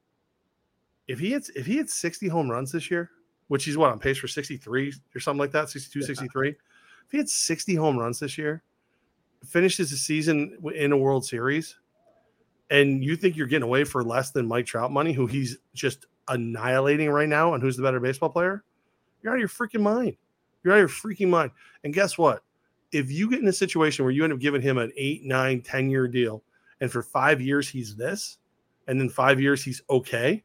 [1.06, 3.10] if he hits if he hits 60 home runs this year,
[3.48, 6.06] which he's what on pace for 63 or something like that, 62, yeah.
[6.06, 6.48] 63.
[6.48, 6.56] If
[7.10, 8.62] he had 60 home runs this year,
[9.44, 11.76] finishes the season in a World Series,
[12.70, 16.06] and you think you're getting away for less than Mike Trout money, who he's just
[16.28, 18.64] annihilating right now, and who's the better baseball player?
[19.22, 20.16] You're out of your freaking mind.
[20.62, 21.50] You're out of your freaking mind.
[21.84, 22.42] And guess what?
[22.92, 25.62] If you get in a situation where you end up giving him an eight, nine,
[25.62, 26.42] 10 year deal,
[26.80, 28.38] and for five years he's this,
[28.86, 30.42] and then five years he's okay,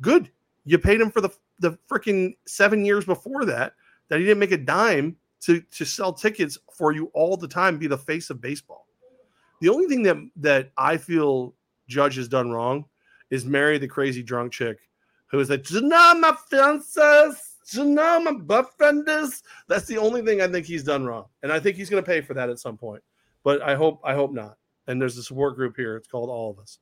[0.00, 0.30] good.
[0.64, 3.72] You paid him for the the freaking seven years before that
[4.08, 7.78] that he didn't make a dime to to sell tickets for you all the time,
[7.78, 8.86] be the face of baseball.
[9.60, 11.54] The only thing that that I feel
[11.86, 12.84] Judge has done wrong
[13.30, 14.87] is marry the crazy drunk chick
[15.28, 19.42] who is like, you know my fiances, you know my boyfriends.
[19.68, 22.08] That's the only thing I think he's done wrong, and I think he's going to
[22.08, 23.02] pay for that at some point.
[23.44, 24.56] But I hope I hope not.
[24.86, 25.96] And there's a support group here.
[25.96, 26.78] It's called All of Us.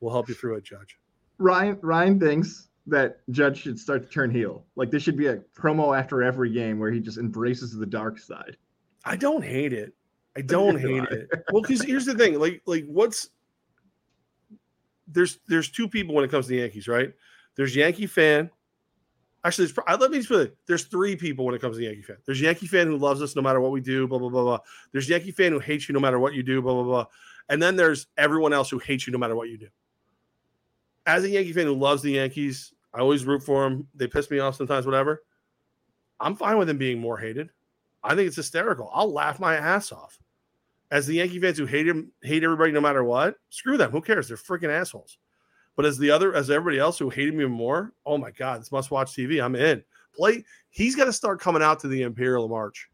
[0.00, 0.98] We'll help you through it, Judge.
[1.38, 4.64] Ryan Ryan thinks that Judge should start to turn heel.
[4.76, 8.18] Like this should be a promo after every game where he just embraces the dark
[8.18, 8.56] side.
[9.04, 9.94] I don't hate it.
[10.36, 11.28] I don't hate it.
[11.52, 13.28] Well, because here's the thing, like, like what's
[15.06, 17.12] there's there's two people when it comes to the Yankees, right?
[17.56, 18.50] There's Yankee fan.
[19.44, 20.56] Actually, there's, let me just put it.
[20.66, 22.16] There's three people when it comes to Yankee fan.
[22.24, 24.58] There's Yankee fan who loves us no matter what we do, blah blah blah blah.
[24.92, 27.06] There's Yankee fan who hates you no matter what you do, blah blah blah.
[27.48, 29.68] And then there's everyone else who hates you no matter what you do.
[31.06, 33.88] As a Yankee fan who loves the Yankees, I always root for them.
[33.94, 35.24] They piss me off sometimes, whatever.
[36.20, 37.50] I'm fine with them being more hated.
[38.04, 38.90] I think it's hysterical.
[38.94, 40.18] I'll laugh my ass off.
[40.92, 43.90] As the Yankee fans who hate him, hate everybody no matter what, screw them.
[43.90, 44.28] Who cares?
[44.28, 45.18] They're freaking assholes.
[45.76, 48.72] But as the other, as everybody else who hated me more, oh my God, this
[48.72, 49.42] must watch TV.
[49.42, 49.82] I'm in.
[50.14, 50.44] Play.
[50.70, 52.88] He's got to start coming out to the Imperial March,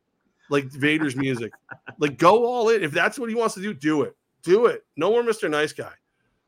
[0.51, 1.53] like Vader's music.
[1.99, 2.83] like go all in.
[2.83, 4.17] If that's what he wants to do, do it.
[4.45, 4.85] Do it.
[4.97, 5.51] No more Mr.
[5.51, 5.93] Nice Guy.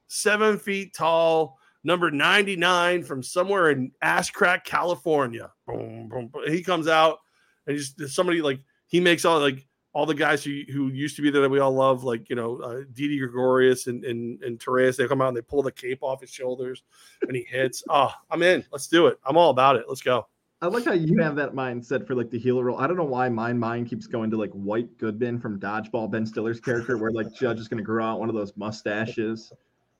[0.06, 5.50] Seven feet tall, number 99 from somewhere in ass crack, California.
[5.66, 6.42] Boom, boom, boom.
[6.46, 7.18] He comes out
[7.66, 11.22] and he's somebody like he makes all like all the guys who, who used to
[11.22, 14.62] be there that we all love, like you know, uh, Didi Gregorius and and and
[14.62, 16.83] Therese, they come out and they pull the cape off his shoulders
[17.22, 17.83] and he hits.
[17.92, 18.64] Oh, I'm in.
[18.70, 19.18] Let's do it.
[19.26, 19.87] I'm all about it.
[19.88, 20.29] Let's go.
[20.62, 22.79] I like how you have that mindset for like the healer role.
[22.79, 26.24] I don't know why my mind keeps going to like White Goodman from Dodgeball, Ben
[26.24, 29.53] Stiller's character, where like Judge is going to grow out one of those mustaches.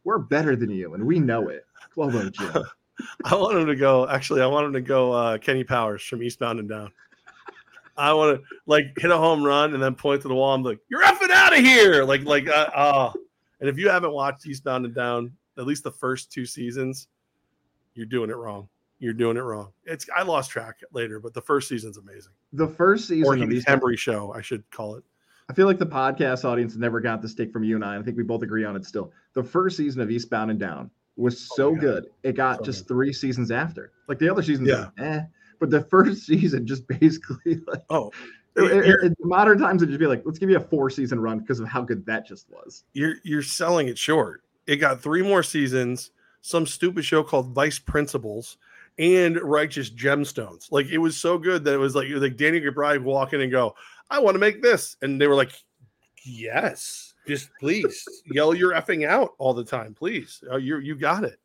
[0.05, 1.65] We're better than you, and we know it.
[1.95, 2.53] Globo Gym.
[3.25, 4.07] I want him to go.
[4.09, 5.13] Actually, I want him to go.
[5.13, 6.93] Uh, Kenny Powers from Eastbound and Down.
[7.97, 10.55] I want to like hit a home run and then point to the wall.
[10.55, 13.13] I'm like, "You're effing out of here!" Like, like, uh, uh.
[13.61, 17.09] And if you haven't watched Eastbound and Down, at least the first two seasons,
[17.95, 18.69] you're doing it wrong
[19.01, 19.73] you're doing it wrong.
[19.85, 22.33] It's I lost track later, but the first season's amazing.
[22.53, 25.05] The first season or the Embry show, I should call it.
[25.49, 27.97] I feel like the podcast audience never got the stick from you and I.
[27.97, 29.11] I think we both agree on it still.
[29.33, 32.07] The first season of Eastbound and Down was oh so oh good.
[32.23, 32.95] It got so just good.
[32.95, 33.91] three seasons after.
[34.07, 34.91] Like the other seasons, yeah.
[34.99, 35.23] Like, eh.
[35.61, 38.11] But the first season just basically like oh
[38.57, 41.61] in modern times it'd just be like, let's give you a four season run because
[41.61, 42.85] of how good that just was.
[42.93, 44.43] You're you're selling it short.
[44.67, 48.59] It got three more seasons, some stupid show called Vice Principals
[48.99, 50.71] and righteous gemstones.
[50.71, 53.51] Like it was so good that it was like like Danny McBride walk in and
[53.51, 53.75] go,
[54.11, 54.97] I want to make this.
[55.03, 55.53] And they were like,
[56.25, 60.43] Yes, just please yell your effing out all the time, please.
[60.51, 61.40] Uh, you you got it.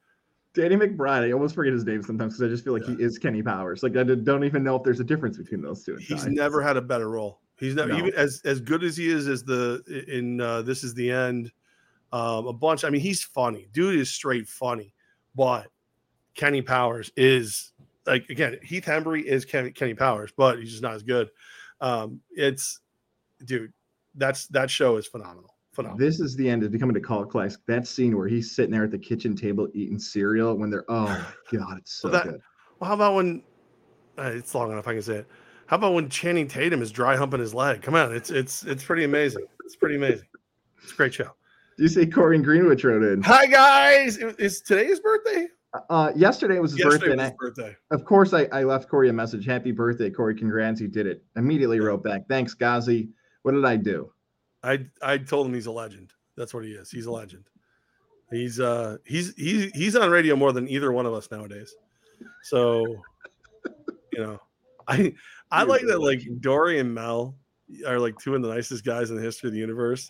[0.56, 2.96] Danny McBride, I almost forget his name sometimes because I just feel like yeah.
[2.96, 3.84] he is Kenny Powers.
[3.84, 5.98] Like I don't even know if there's a difference between those two.
[5.98, 6.28] He's times.
[6.28, 7.42] never had a better role.
[7.58, 7.98] He's never no.
[7.98, 11.52] even as as good as he is as the in uh, this is the end.
[12.12, 12.86] Um, a bunch.
[12.86, 13.68] I mean, he's funny.
[13.74, 14.94] Dude is straight funny,
[15.36, 15.68] but
[16.36, 17.74] Kenny Powers is
[18.06, 21.30] like again, Heath Hembree is Kenny, Kenny Powers, but he's just not as good.
[21.82, 22.80] Um, it's
[23.44, 23.74] dude,
[24.16, 25.55] that's that show is phenomenal.
[25.76, 25.98] Phenomenal.
[25.98, 26.64] This is the end.
[26.64, 27.60] It's becoming a cult classic.
[27.68, 31.34] That scene where he's sitting there at the kitchen table eating cereal when they're oh
[31.52, 32.42] god, it's so well, that, good.
[32.80, 33.44] Well, how about when
[34.18, 35.28] uh, it's long enough I can say it.
[35.68, 37.82] How about when Channing Tatum is dry humping his leg?
[37.82, 39.46] Come on, it's it's it's pretty amazing.
[39.66, 40.28] It's pretty amazing.
[40.82, 41.30] It's a great show.
[41.78, 43.22] Do you say Corey Greenwich wrote in?
[43.24, 45.48] Hi guys, is today his birthday?
[45.90, 47.36] Uh, yesterday was his yesterday birthday.
[47.42, 47.76] Was birthday.
[47.92, 49.46] Of course, I, I left Corey a message.
[49.46, 50.36] Happy birthday, Corey!
[50.36, 51.26] Congrats, you did it.
[51.36, 52.30] Immediately wrote back.
[52.30, 53.10] Thanks, Gazi.
[53.42, 54.10] What did I do?
[54.66, 56.12] I I told him he's a legend.
[56.36, 56.90] That's what he is.
[56.92, 57.46] He's a legend.
[58.32, 61.74] He's uh he's he's he's on radio more than either one of us nowadays.
[62.44, 62.86] So
[64.12, 64.40] you know,
[64.88, 65.14] I
[65.52, 67.36] I like that like Dory and Mel
[67.86, 70.10] are like two of the nicest guys in the history of the universe.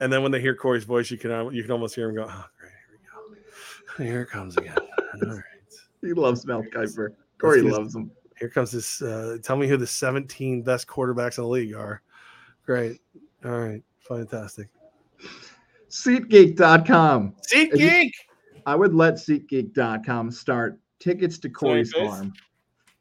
[0.00, 2.26] And then when they hear Corey's voice, you can you can almost hear him go,
[2.28, 2.98] oh, here
[3.98, 4.76] we go, here it comes again.
[5.26, 5.44] All right.
[6.00, 7.10] He loves Mel Kiper.
[7.38, 8.10] Corey loves him.
[8.38, 9.02] Here comes this.
[9.02, 12.02] Uh, tell me who the 17 best quarterbacks in the league are.
[12.66, 13.00] Great.
[13.44, 13.82] All right.
[14.00, 14.68] Fantastic.
[15.88, 17.34] SeatGeek.com.
[17.52, 18.10] SeatGeek.
[18.66, 22.32] I would let SeatGeek.com start tickets to Corey's Farm.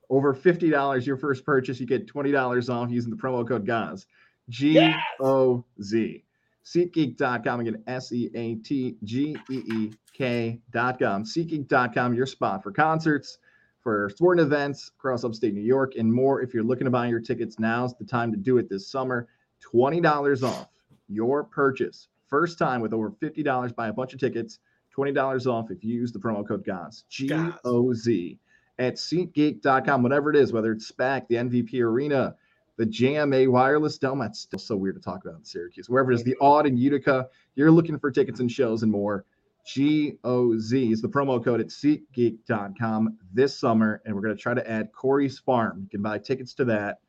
[0.10, 4.06] Over $50 your first purchase, you get $20 off using the promo code GOZ.
[4.50, 6.24] G O Z.
[6.66, 7.60] SeatGeek.com.
[7.62, 11.24] Again, S E A T G E E K.com.
[11.24, 13.38] SeatGeek.com, your spot for concerts,
[13.80, 16.42] for sporting events across upstate New York, and more.
[16.42, 19.28] If you're looking to buy your tickets, now's the time to do it this summer.
[19.74, 20.68] $20 off
[21.08, 22.08] your purchase.
[22.28, 24.60] First time with over $50, buy a bunch of tickets.
[24.96, 27.04] $20 off if you use the promo code GOZ.
[27.10, 27.32] G
[27.64, 28.40] O Z.
[28.80, 32.36] At SeatGeek.com, whatever it is, whether it's SPAC, the MVP Arena,
[32.78, 34.20] the JMA Wireless Dome.
[34.20, 35.90] That's still so weird to talk about in Syracuse.
[35.90, 39.26] Wherever it is, the Aud in Utica, you're looking for tickets and shows and more.
[39.68, 44.42] G O Z is the promo code at SeatGeek.com this summer, and we're going to
[44.42, 45.82] try to add Corey's Farm.
[45.84, 47.00] You can buy tickets to that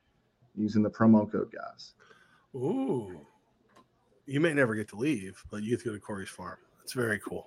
[0.54, 1.94] using the promo code, guys.
[2.54, 3.20] Ooh,
[4.26, 6.58] you may never get to leave, but you get to go to Corey's Farm.
[6.78, 7.46] That's very cool.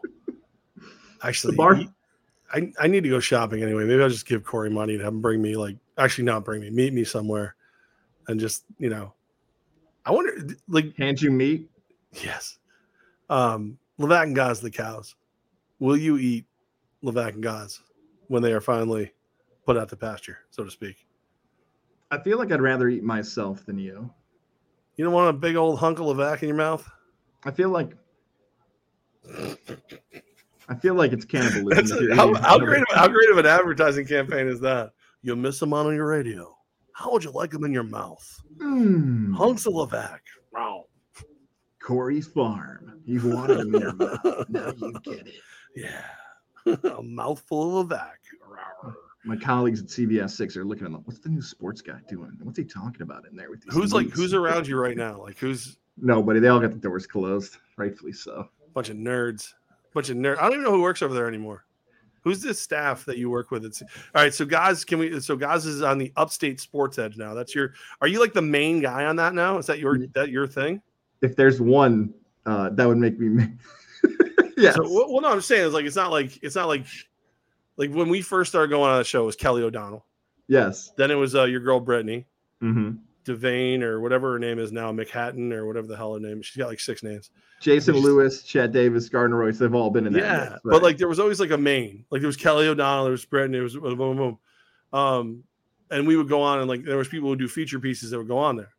[1.23, 1.79] Actually, bar-
[2.53, 3.85] I, I need to go shopping anyway.
[3.85, 6.61] Maybe I'll just give Corey money to have him bring me, like, actually, not bring
[6.61, 7.55] me, meet me somewhere
[8.27, 9.13] and just you know,
[10.05, 11.69] I wonder like hand you meat.
[12.13, 12.59] Yes,
[13.29, 15.15] um, Levack and Goz the cows.
[15.79, 16.45] Will you eat
[17.03, 17.81] Levack and Goz
[18.27, 19.11] when they are finally
[19.65, 21.05] put out the pasture, so to speak?
[22.11, 24.09] I feel like I'd rather eat myself than you.
[24.97, 26.89] You don't want a big old hunk of Levack in your mouth?
[27.43, 27.91] I feel like
[30.67, 32.11] I feel like it's cannibalism.
[32.11, 34.91] A, how, how, great of, how great of an advertising campaign is that?
[35.21, 36.55] You'll miss them on your radio.
[36.93, 38.41] How would you like them in your mouth?
[38.57, 39.35] Mm.
[39.35, 40.19] Hunks of Levack.
[40.53, 40.85] Wow.
[41.83, 43.01] Corey's farm.
[43.05, 44.19] You've wanted them in your mouth.
[44.49, 45.35] Now you get it.
[45.75, 46.05] Yeah.
[46.97, 48.24] a mouthful of Levack.
[49.25, 51.01] My colleagues at CBS Six are looking at them.
[51.05, 52.37] What's the new sports guy doing?
[52.43, 53.73] What's he talking about in there with these?
[53.73, 55.21] Who's like who's around you right now?
[55.21, 56.39] Like who's nobody?
[56.39, 58.49] They all got the doors closed, rightfully so.
[58.75, 59.53] Bunch of nerds.
[59.95, 60.37] Bunch of nerds.
[60.37, 61.65] I don't even know who works over there anymore.
[62.21, 63.65] Who's this staff that you work with?
[63.65, 64.33] It's all right.
[64.33, 65.19] So guys, can we?
[65.19, 67.33] So guys is on the Upstate Sports Edge now.
[67.33, 67.73] That's your.
[68.01, 69.57] Are you like the main guy on that now?
[69.57, 70.81] Is that your that your thing?
[71.21, 72.13] If there's one,
[72.45, 73.47] uh, that would make me.
[74.57, 74.71] yeah.
[74.75, 76.85] So, well, no, I'm saying it's like it's not like it's not like
[77.77, 80.05] like when we first started going on the show it was Kelly O'Donnell.
[80.47, 80.91] Yes.
[80.95, 82.25] Then it was uh, your girl Brittany.
[82.61, 82.97] Mm-hmm.
[83.25, 86.39] Devane or whatever her name is now, McHatton or whatever the hell her name.
[86.39, 86.45] Is.
[86.45, 87.31] She's got like six names.
[87.59, 90.19] Jason Lewis, Chad Davis, Gardner Royce, they've all been in that.
[90.19, 90.59] Yeah, right?
[90.63, 92.05] but like there was always like a main.
[92.11, 94.39] Like there was Kelly O'Donnell, there was Brittany, there was boom, boom, boom.
[94.93, 95.43] Um,
[95.89, 98.17] and we would go on and like there was people who do feature pieces that
[98.17, 98.73] would go on there.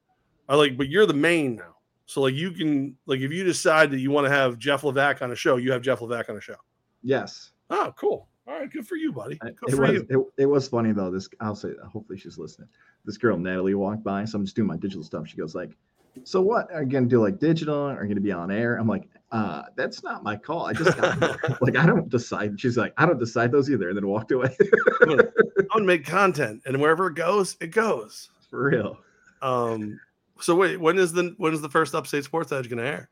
[0.48, 1.74] I like, but you're the main now.
[2.06, 5.22] So like you can like if you decide that you want to have Jeff Levac
[5.22, 6.56] on a show, you have Jeff Levac on a show.
[7.02, 7.50] Yes.
[7.68, 8.28] Oh, cool.
[8.48, 9.36] All right, good for you, buddy.
[9.36, 10.06] Good it for was, you.
[10.08, 11.10] It, it, was funny though.
[11.10, 11.70] This I'll say.
[11.90, 12.68] Hopefully she's listening.
[13.04, 15.26] This girl Natalie walked by, so I'm just doing my digital stuff.
[15.26, 15.76] She goes like,
[16.22, 16.72] "So what?
[16.72, 17.76] Are you gonna do like digital?
[17.76, 20.66] Are you gonna be on air?" I'm like, uh, "That's not my call.
[20.66, 21.20] I just got
[21.60, 24.56] like I don't decide." She's like, "I don't decide those either," and then walked away.
[25.02, 25.22] I'm, gonna,
[25.58, 28.30] I'm gonna make content, and wherever it goes, it goes.
[28.48, 28.98] For real.
[29.42, 29.98] Um.
[30.40, 33.10] So wait, when is the when is the first Upstate Sports Edge gonna air?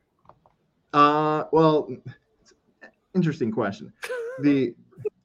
[0.93, 1.43] Uh.
[1.51, 1.89] Well,
[3.13, 3.91] interesting question.
[4.41, 4.75] The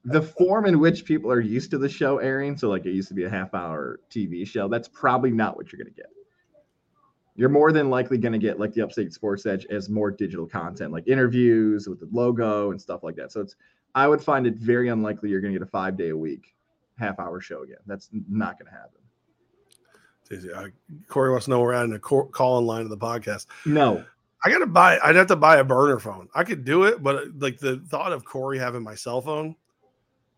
[0.05, 3.07] the form in which people are used to the show airing, so like it used
[3.09, 6.09] to be a half hour TV show, that's probably not what you're going to get.
[7.35, 10.47] You're more than likely going to get like the Upstate Sports Edge as more digital
[10.47, 13.31] content, like interviews with the logo and stuff like that.
[13.31, 13.55] So it's,
[13.95, 16.53] I would find it very unlikely you're going to get a five day a week
[16.97, 17.77] half hour show again.
[17.85, 19.01] That's not going to happen.
[21.07, 23.47] Corey wants to know we're adding a call in line to the podcast.
[23.65, 24.03] No,
[24.43, 24.97] I gotta buy.
[25.03, 26.29] I'd have to buy a burner phone.
[26.33, 29.55] I could do it, but like the thought of Corey having my cell phone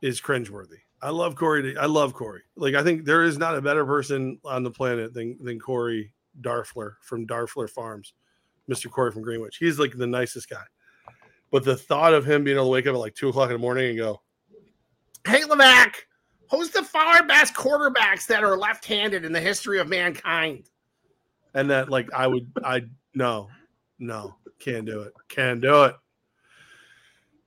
[0.03, 0.79] is cringeworthy.
[1.01, 1.77] I love Corey.
[1.77, 2.41] I love Corey.
[2.57, 6.13] Like I think there is not a better person on the planet than than Corey
[6.41, 8.13] Darfler from Darfler Farms,
[8.69, 8.91] Mr.
[8.91, 9.57] Corey from Greenwich.
[9.57, 10.63] He's like the nicest guy.
[11.51, 13.53] But the thought of him being able to wake up at like two o'clock in
[13.53, 14.21] the morning and go,
[15.25, 15.93] "Hey, Levac,
[16.51, 20.69] who's the far best quarterbacks that are left-handed in the history of mankind?"
[21.53, 22.81] And that, like, I would, I
[23.13, 23.47] no,
[23.99, 25.95] no, can't do it, can't do it.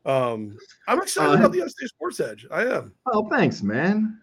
[0.07, 2.47] Um, I'm excited uh, about the Upstate Sports Edge.
[2.51, 2.93] I am.
[3.07, 4.21] Oh, thanks, man.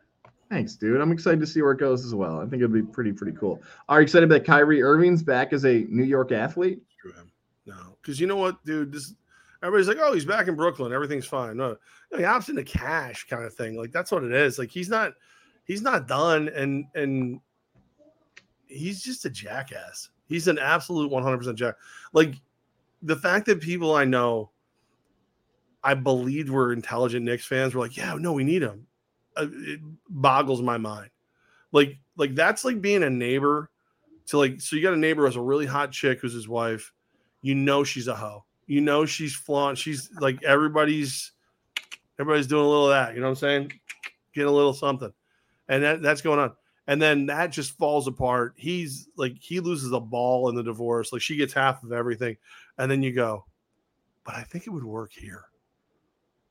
[0.49, 1.01] Thanks, dude.
[1.01, 2.39] I'm excited to see where it goes as well.
[2.39, 3.61] I think it'll be pretty, pretty cool.
[3.89, 6.81] Are you excited that Kyrie Irving's back as a New York athlete?
[7.65, 8.91] No, because you know what, dude?
[8.91, 9.13] This
[9.61, 10.93] everybody's like, oh, he's back in Brooklyn.
[10.93, 11.57] Everything's fine.
[11.57, 11.77] No,
[12.11, 13.75] no he opts into cash kind of thing.
[13.75, 14.59] Like that's what it is.
[14.59, 15.13] Like he's not,
[15.65, 17.39] he's not done, and and
[18.67, 20.09] he's just a jackass.
[20.27, 21.75] He's an absolute 100% jack.
[22.11, 22.35] Like
[23.01, 24.51] the fact that people I know
[25.83, 28.87] I believed were intelligent Knicks fans were like, yeah, no, we need him.
[29.35, 29.79] Uh, it
[30.09, 31.09] boggles my mind.
[31.71, 33.69] Like, like that's like being a neighbor
[34.27, 36.47] to like, so you got a neighbor who has a really hot chick who's his
[36.47, 36.93] wife.
[37.41, 38.45] You know she's a hoe.
[38.67, 39.77] You know she's flaunt.
[39.77, 41.31] She's like everybody's
[42.19, 43.13] everybody's doing a little of that.
[43.13, 43.73] You know what I'm saying?
[44.33, 45.11] Getting a little something,
[45.67, 46.53] and that that's going on.
[46.87, 48.53] And then that just falls apart.
[48.57, 51.11] He's like he loses a ball in the divorce.
[51.11, 52.37] Like she gets half of everything,
[52.77, 53.45] and then you go,
[54.23, 55.45] but I think it would work here.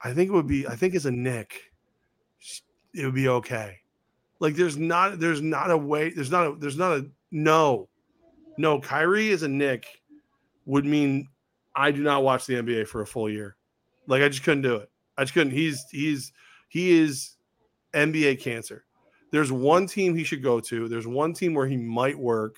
[0.03, 0.67] I think it would be.
[0.67, 1.73] I think as a Nick,
[2.95, 3.79] it would be okay.
[4.41, 6.11] Like there's not there's not a way.
[6.11, 7.89] There's not a there's not a no,
[8.59, 8.81] no.
[8.81, 9.87] Kyrie as a Nick
[10.67, 11.29] would mean
[11.77, 13.57] I do not watch the NBA for a full year.
[14.09, 14.91] Like I just couldn't do it.
[15.17, 15.53] I just couldn't.
[15.53, 16.33] He's he's
[16.69, 17.37] he is
[17.95, 18.85] NBA cancer.
[19.31, 20.89] There's one team he should go to.
[20.89, 22.57] There's one team where he might work,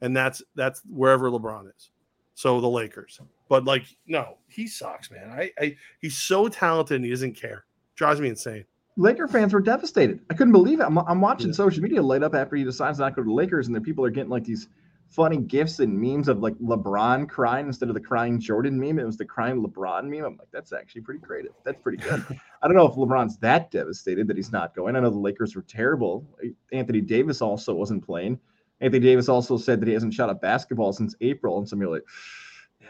[0.00, 1.90] and that's that's wherever LeBron is.
[2.34, 3.20] So the Lakers.
[3.48, 5.30] But like, no, he sucks, man.
[5.30, 7.64] I, I he's so talented and he doesn't care.
[7.94, 8.64] Drives me insane.
[8.96, 10.20] Laker fans were devastated.
[10.30, 10.84] I couldn't believe it.
[10.84, 11.54] I'm, I'm watching yeah.
[11.54, 13.80] social media light up after he decides not to go to the Lakers, and the
[13.80, 14.68] people are getting like these
[15.08, 18.98] funny gifs and memes of like LeBron crying instead of the crying Jordan meme.
[18.98, 20.24] It was the crying LeBron meme.
[20.24, 21.52] I'm like, that's actually pretty creative.
[21.64, 22.24] That's pretty good.
[22.62, 24.96] I don't know if LeBron's that devastated that he's not going.
[24.96, 26.26] I know the Lakers were terrible.
[26.72, 28.40] Anthony Davis also wasn't playing.
[28.80, 31.88] Anthony Davis also said that he hasn't shot a basketball since April, and some are
[31.88, 32.04] like,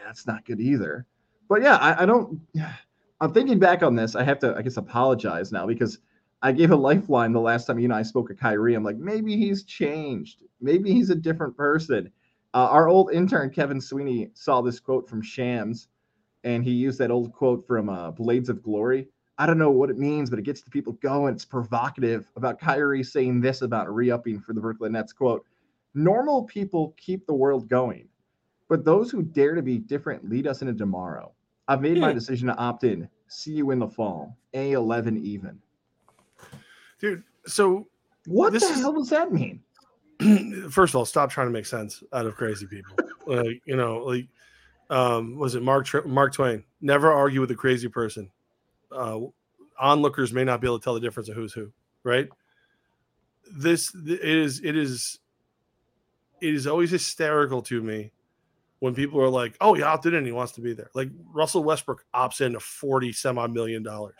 [0.05, 1.05] that's not good either.
[1.49, 2.39] But yeah, I, I don't.
[3.19, 4.15] I'm thinking back on this.
[4.15, 5.97] I have to, I guess, apologize now because
[6.43, 8.75] I gave a lifeline the last time you and I spoke of Kyrie.
[8.75, 10.43] I'm like, maybe he's changed.
[10.61, 12.11] Maybe he's a different person.
[12.53, 15.87] Uh, our old intern Kevin Sweeney saw this quote from Shams,
[16.43, 19.07] and he used that old quote from uh, Blades of Glory.
[19.39, 21.33] I don't know what it means, but it gets the people going.
[21.33, 25.13] It's provocative about Kyrie saying this about re-upping for the Brooklyn Nets.
[25.13, 25.43] Quote:
[25.93, 28.07] Normal people keep the world going,
[28.67, 31.31] but those who dare to be different lead us into tomorrow.
[31.67, 32.17] I've made my hmm.
[32.17, 33.09] decision to opt in.
[33.27, 34.37] See you in the fall.
[34.53, 35.59] A11 even.
[36.99, 37.87] Dude, so
[38.25, 38.79] what the is...
[38.79, 39.61] hell does that mean?
[40.69, 42.95] First of all, stop trying to make sense out of crazy people.
[43.27, 44.27] like, you know, like
[44.89, 46.63] um was it Mark Mark Twain?
[46.81, 48.31] Never argue with a crazy person.
[48.91, 49.19] Uh
[49.79, 51.71] onlookers may not be able to tell the difference of who's who,
[52.03, 52.29] right?
[53.51, 55.19] This it is it is
[56.41, 58.11] it is always hysterical to me
[58.79, 61.63] when people are like, "Oh, he opted in, he wants to be there." Like Russell
[61.63, 64.15] Westbrook opts in to forty semi million dollars.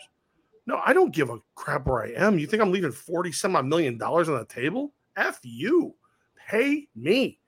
[0.66, 2.38] No, I don't give a crap where I am.
[2.38, 4.92] You think I'm leaving forty semi million dollars on the table?
[5.16, 5.94] F you,
[6.48, 7.38] pay me.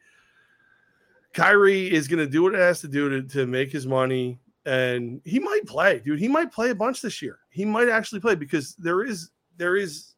[1.32, 4.40] Kyrie is going to do what it has to do to, to make his money,
[4.66, 6.18] and he might play, dude.
[6.18, 7.38] He might play a bunch this year.
[7.50, 10.14] He might actually play because there is there is.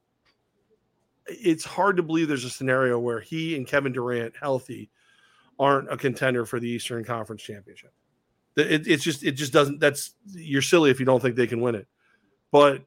[1.26, 4.90] It's hard to believe there's a scenario where he and Kevin Durant healthy
[5.62, 7.92] aren't a contender for the Eastern Conference Championship.
[8.56, 9.78] It, it's just it just doesn't.
[9.78, 11.86] That's you're silly if you don't think they can win it.
[12.50, 12.82] But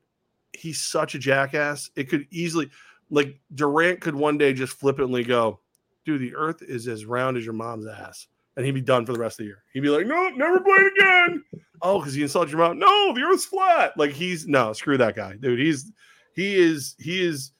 [0.52, 1.90] he's such a jackass.
[1.96, 2.70] It could easily
[3.10, 5.62] like Durant could one day just flippantly go,
[6.06, 8.28] dude, the earth is as round as your mom's ass.
[8.58, 9.64] And he'd be done for the rest of the year.
[9.74, 11.44] He'd be like, no, never play it again.
[11.82, 12.80] oh, because he insulted your mom.
[12.80, 13.98] No, the earth's flat.
[13.98, 15.60] Like he's no, screw that guy, dude.
[15.60, 15.92] He's
[16.34, 17.52] he is he is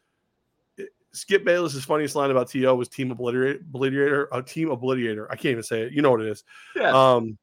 [1.16, 5.28] Skip Bayless's funniest line about TO was team obliterator, a team obliterator.
[5.30, 5.94] I can't even say it.
[5.94, 6.44] You know what it is.
[6.76, 6.92] Yeah.
[6.92, 7.38] Um,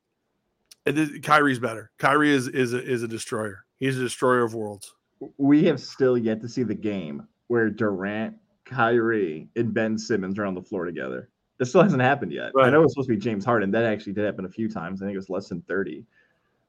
[0.84, 1.90] and Kyrie's better.
[1.98, 3.64] Kyrie is is a, is a destroyer.
[3.78, 4.94] He's a destroyer of worlds.
[5.38, 10.44] We have still yet to see the game where Durant, Kyrie, and Ben Simmons are
[10.44, 11.28] on the floor together.
[11.58, 12.50] This still hasn't happened yet.
[12.54, 12.66] Right.
[12.66, 13.70] I know it's supposed to be James Harden.
[13.70, 15.00] That actually did happen a few times.
[15.00, 16.04] I think it was less than 30.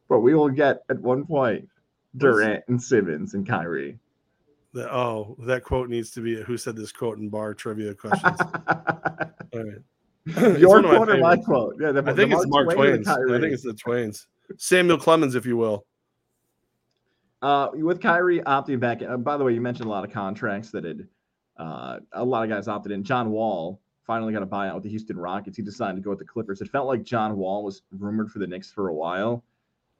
[0.07, 1.67] But we will get at one point
[2.17, 3.97] Durant and Simmons and Kyrie.
[4.73, 7.93] The, oh, that quote needs to be a, who said this quote in bar trivia
[7.93, 8.39] questions.
[8.67, 9.77] All right.
[10.59, 11.75] Your quote or my quote?
[11.79, 13.07] Yeah, the, I think it's Mark Twain's.
[13.07, 14.27] I think it's the Twains.
[14.57, 15.85] Samuel Clemens, if you will.
[17.41, 20.71] Uh, with Kyrie opting back, uh, by the way, you mentioned a lot of contracts
[20.71, 21.07] that had
[21.57, 23.03] uh, a lot of guys opted in.
[23.03, 25.57] John Wall finally got a buyout with the Houston Rockets.
[25.57, 26.61] He decided to go with the Clippers.
[26.61, 29.43] It felt like John Wall was rumored for the Knicks for a while,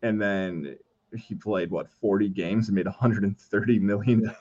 [0.02, 0.78] and then
[1.18, 4.38] he played what 40 games and made 130 million dollars.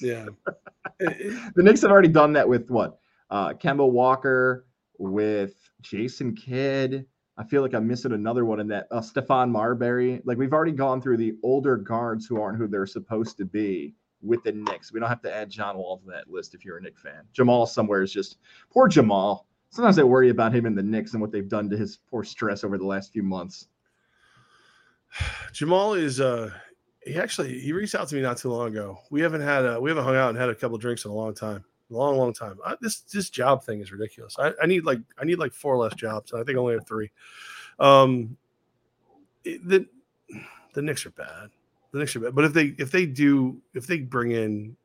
[0.00, 0.26] Yeah,
[0.98, 2.98] the Knicks have already done that with what
[3.30, 4.66] uh, Kemba Walker,
[4.98, 7.06] with Jason Kidd.
[7.38, 8.86] I feel like I'm missing another one in that.
[8.90, 10.20] Uh, Stephon Marbury.
[10.24, 13.94] Like we've already gone through the older guards who aren't who they're supposed to be
[14.22, 14.92] with the Knicks.
[14.92, 17.22] We don't have to add John Wall to that list if you're a Knick fan.
[17.32, 18.38] Jamal somewhere is just
[18.70, 19.46] poor Jamal.
[19.70, 22.22] Sometimes I worry about him and the Knicks and what they've done to his poor
[22.22, 23.66] stress over the last few months.
[25.52, 26.50] Jamal is uh
[27.04, 28.98] he actually he reached out to me not too long ago.
[29.10, 31.14] We haven't had a, we haven't hung out and had a couple drinks in a
[31.14, 32.58] long time long, long time.
[32.64, 34.36] I, this this job thing is ridiculous.
[34.38, 36.32] I, I, need like I need like four less jobs.
[36.32, 37.10] I think I only have three.
[37.78, 38.36] Um,
[39.44, 39.86] it, the
[40.74, 41.50] the Knicks are bad.
[41.92, 42.34] The Knicks are bad.
[42.34, 44.76] But if they if they do if they bring in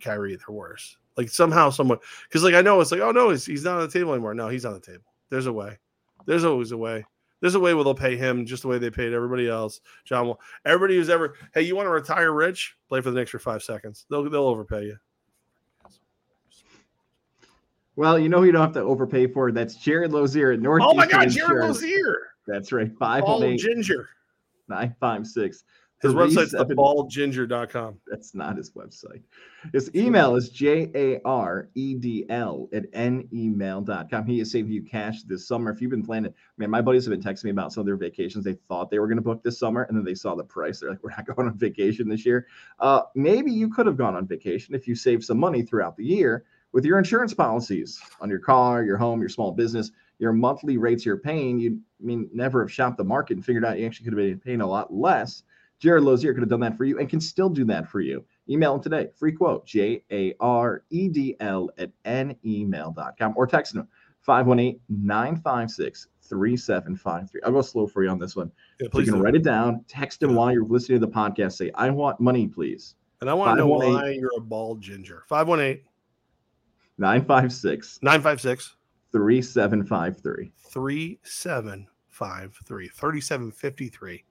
[0.00, 0.96] Kyrie, they're worse.
[1.16, 1.98] Like somehow someone
[2.28, 4.34] because like I know it's like oh no he's he's not on the table anymore.
[4.34, 5.04] No, he's on the table.
[5.30, 5.78] There's a way.
[6.26, 7.04] There's always a way.
[7.42, 9.80] There's a way where they'll pay him just the way they paid everybody else.
[10.04, 10.40] John will.
[10.64, 12.76] Everybody who's ever hey you want to retire rich?
[12.88, 14.06] Play for the Knicks for five seconds.
[14.08, 14.96] They'll they'll overpay you.
[17.96, 19.48] Well, you know you don't have to overpay for.
[19.48, 19.54] it.
[19.54, 20.82] That's Jared Lozier at North.
[20.86, 22.28] Oh my God, Jared Lozier.
[22.46, 22.96] That's right.
[22.96, 24.08] Five eight ginger.
[24.68, 25.64] Nine five six.
[26.02, 28.00] His website's thebaldginger.com.
[28.08, 29.22] That's not his website.
[29.72, 31.18] His email is J-A-R-E-D-L
[32.72, 34.26] at nemail.com.
[34.26, 35.70] He is saving you cash this summer.
[35.70, 37.96] If you've been planning, man, my buddies have been texting me about some of their
[37.96, 40.42] vacations they thought they were going to book this summer, and then they saw the
[40.42, 40.80] price.
[40.80, 42.48] They're like, we're not going on vacation this year.
[42.80, 46.04] Uh, maybe you could have gone on vacation if you saved some money throughout the
[46.04, 50.78] year with your insurance policies on your car, your home, your small business, your monthly
[50.78, 53.86] rates you're paying, you I mean never have shopped the market and figured out you
[53.86, 55.42] actually could have been paying a lot less.
[55.82, 58.24] Jared Lozier could have done that for you and can still do that for you.
[58.48, 59.08] Email him today.
[59.18, 63.88] Free quote, J A R E D L at nemail.com or text him
[64.20, 67.40] 518 956 3753.
[67.44, 68.52] I'll go slow for you on this one.
[68.78, 69.22] Yeah, so you can do.
[69.22, 70.36] write it down, text him yeah.
[70.36, 71.54] while you're listening to the podcast.
[71.54, 72.94] Say, I want money, please.
[73.20, 75.24] And I want to know why you're a bald ginger.
[75.28, 75.82] 518
[76.96, 78.76] 956 956
[79.10, 80.52] 3753.
[80.70, 82.88] 3753.
[82.94, 84.24] 3753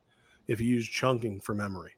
[0.52, 1.92] if you use chunking for memory.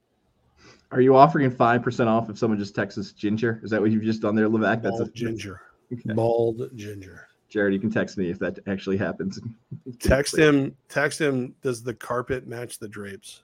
[0.92, 3.60] Are you offering 5% off if someone just texts us ginger?
[3.64, 4.84] Is that what you've just done there, Levac?
[4.84, 5.62] That's a ginger.
[5.92, 6.14] Okay.
[6.14, 7.28] Bald ginger.
[7.50, 9.40] Jared, you can text me if that actually happens.
[10.00, 13.44] text him, text him, does the carpet match the drapes?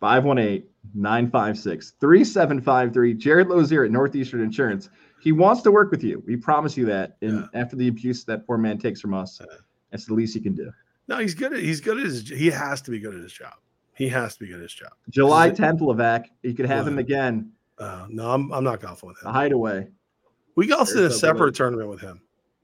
[0.00, 3.14] 518 956 3753.
[3.14, 4.90] Jared Lozier at Northeastern Insurance.
[5.20, 6.22] He wants to work with you.
[6.26, 7.16] We promise you that.
[7.22, 7.60] And yeah.
[7.60, 9.40] after the abuse that poor man takes from us,
[9.90, 10.70] that's the least he can do.
[11.08, 13.32] No, he's good at he's good at his he has to be good at his
[13.32, 13.54] job.
[13.96, 14.92] He has to be good at his job.
[15.08, 16.26] July 10th, Levac.
[16.42, 17.52] You could have him again.
[17.78, 19.28] Uh, no, I'm I'm not golfing with him.
[19.28, 19.88] A hideaway.
[20.54, 22.20] We golfed in a separate tournament with him.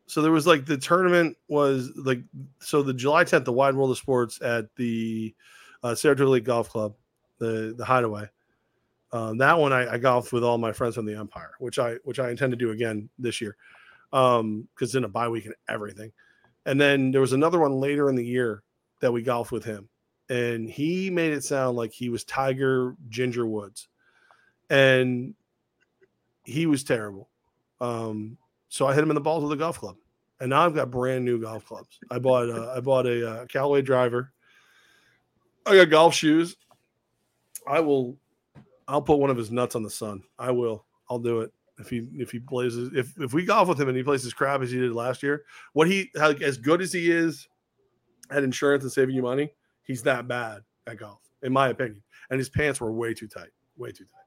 [0.07, 2.23] So there was like the tournament was like
[2.61, 5.35] so the July 10th, the Wide World of Sports at the
[5.83, 6.95] uh, Saratoga Lake Golf Club,
[7.39, 8.29] the the Hideaway.
[9.13, 11.97] Uh, that one I, I golfed with all my friends from the Empire, which I
[12.05, 13.57] which I intend to do again this year,
[14.13, 16.13] um, because in a bye week and everything.
[16.65, 18.63] And then there was another one later in the year
[19.01, 19.89] that we golfed with him,
[20.33, 23.89] and he made it sound like he was Tiger Ginger Woods,
[24.71, 25.35] and
[26.45, 27.29] he was terrible.
[27.83, 28.39] Um,
[28.71, 29.97] so I hit him in the balls with a golf club,
[30.41, 31.99] and now I've got brand new golf clubs.
[32.11, 34.33] I bought a, I bought a, a uh, Callaway driver.
[35.67, 36.57] I got golf shoes.
[37.69, 38.17] I will,
[38.89, 40.23] I'll put one of his nuts on the sun.
[40.39, 40.87] I will.
[41.11, 43.97] I'll do it if he if he plays if if we golf with him and
[43.99, 45.45] he plays as crap as he did last year.
[45.75, 47.47] What he how, as good as he is
[48.31, 49.53] at insurance and saving you money,
[49.85, 52.03] he's that bad at golf, in my opinion.
[52.31, 54.19] And his pants were way too tight, way too tight.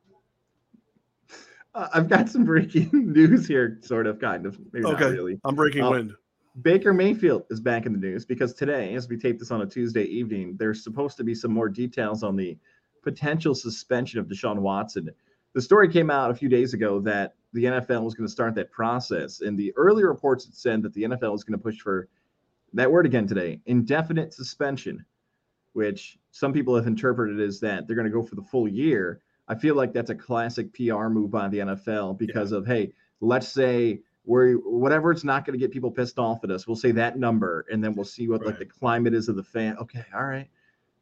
[1.73, 4.57] Uh, I've got some breaking news here, sort of, kind of.
[4.71, 5.11] Maybe okay.
[5.11, 5.39] really.
[5.43, 6.15] I'm breaking uh, wind.
[6.61, 9.65] Baker Mayfield is back in the news because today, as we tape this on a
[9.65, 12.57] Tuesday evening, there's supposed to be some more details on the
[13.03, 15.09] potential suspension of Deshaun Watson.
[15.53, 18.55] The story came out a few days ago that the NFL was going to start
[18.55, 19.41] that process.
[19.41, 22.07] And the earlier reports had said that the NFL was going to push for
[22.73, 25.05] that word again today indefinite suspension,
[25.75, 29.21] which some people have interpreted as that they're going to go for the full year.
[29.47, 32.59] I feel like that's a classic PR move by the NFL because yeah.
[32.59, 36.49] of hey, let's say we're whatever it's not going to get people pissed off at
[36.49, 36.65] us.
[36.65, 38.47] We'll say that number, and then we'll see what right.
[38.47, 39.77] like the climate is of the fan.
[39.77, 40.49] Okay, all right,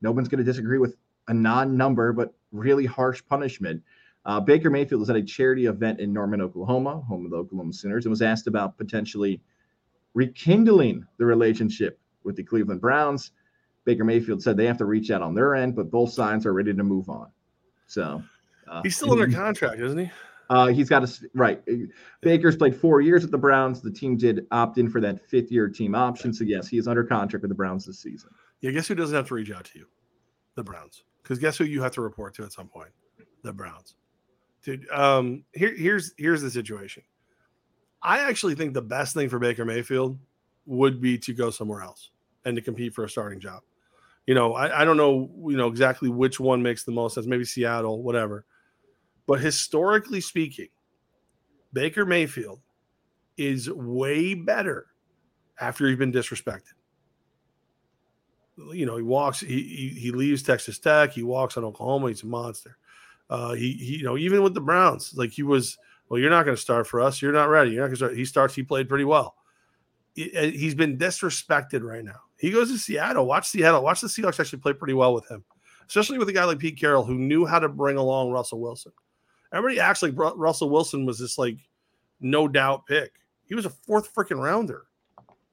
[0.02, 0.98] no one's going to disagree with
[1.28, 3.82] a non-number, but really harsh punishment.
[4.26, 7.74] Uh, Baker Mayfield was at a charity event in Norman, Oklahoma, home of the Oklahoma
[7.74, 9.42] Sooners, and was asked about potentially
[10.14, 13.32] rekindling the relationship with the Cleveland Browns.
[13.86, 16.54] Baker Mayfield said they have to reach out on their end, but both sides are
[16.54, 17.28] ready to move on.
[17.88, 18.24] So
[18.68, 20.12] uh, he's still under contract, isn't he?
[20.50, 21.62] Uh, he's got a right.
[22.22, 23.82] Baker's played four years with the Browns.
[23.82, 26.34] The team did opt in for that fifth year team option.
[26.34, 28.30] So yes, he is under contract with the Browns this season.
[28.62, 29.88] Yeah, guess who doesn't have to reach out to you?
[30.56, 31.04] The Browns.
[31.22, 32.90] Because guess who you have to report to at some point?
[33.44, 33.96] The Browns.
[34.64, 37.04] Dude, um, here, here's here's the situation.
[38.02, 40.18] I actually think the best thing for Baker Mayfield
[40.66, 42.12] would be to go somewhere else
[42.46, 43.62] and to compete for a starting job.
[44.26, 47.28] You know, I, I don't know, you know, exactly which one makes the most sense.
[47.28, 48.46] Maybe Seattle, whatever.
[49.28, 50.70] But historically speaking,
[51.74, 52.62] Baker Mayfield
[53.38, 54.88] is way better
[55.60, 56.74] after he's been disrespected.
[58.72, 62.24] You know, he walks, he, he, he leaves Texas Tech, he walks on Oklahoma, he's
[62.24, 62.78] a monster.
[63.30, 66.46] Uh, he, he, you know, even with the Browns, like he was, well, you're not
[66.46, 67.22] going to start for us.
[67.22, 67.72] You're not ready.
[67.72, 68.18] You're not going to start.
[68.18, 68.54] He starts.
[68.54, 69.36] He played pretty well.
[70.14, 72.20] He's been disrespected right now.
[72.44, 73.26] He goes to Seattle.
[73.26, 73.82] Watch Seattle.
[73.82, 75.46] Watch the Seahawks actually play pretty well with him,
[75.88, 78.91] especially with a guy like Pete Carroll who knew how to bring along Russell Wilson.
[79.54, 81.56] Everybody acts like Russell Wilson was this like
[82.20, 83.14] no doubt pick.
[83.46, 84.88] He was a fourth freaking rounder.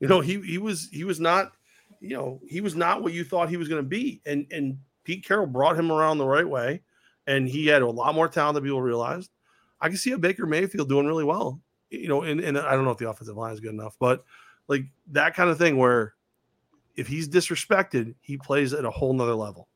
[0.01, 1.53] You know, he he was he was not,
[2.01, 4.21] you know, he was not what you thought he was going to be.
[4.27, 6.83] And and Pete Carroll brought him around the right way
[7.29, 9.31] and he had a lot more talent than people realized.
[9.81, 11.61] I can see a Baker Mayfield doing really well.
[11.91, 14.25] You know, and, and I don't know if the offensive line is good enough, but
[14.67, 16.15] like that kind of thing where
[16.97, 19.69] if he's disrespected, he plays at a whole nother level.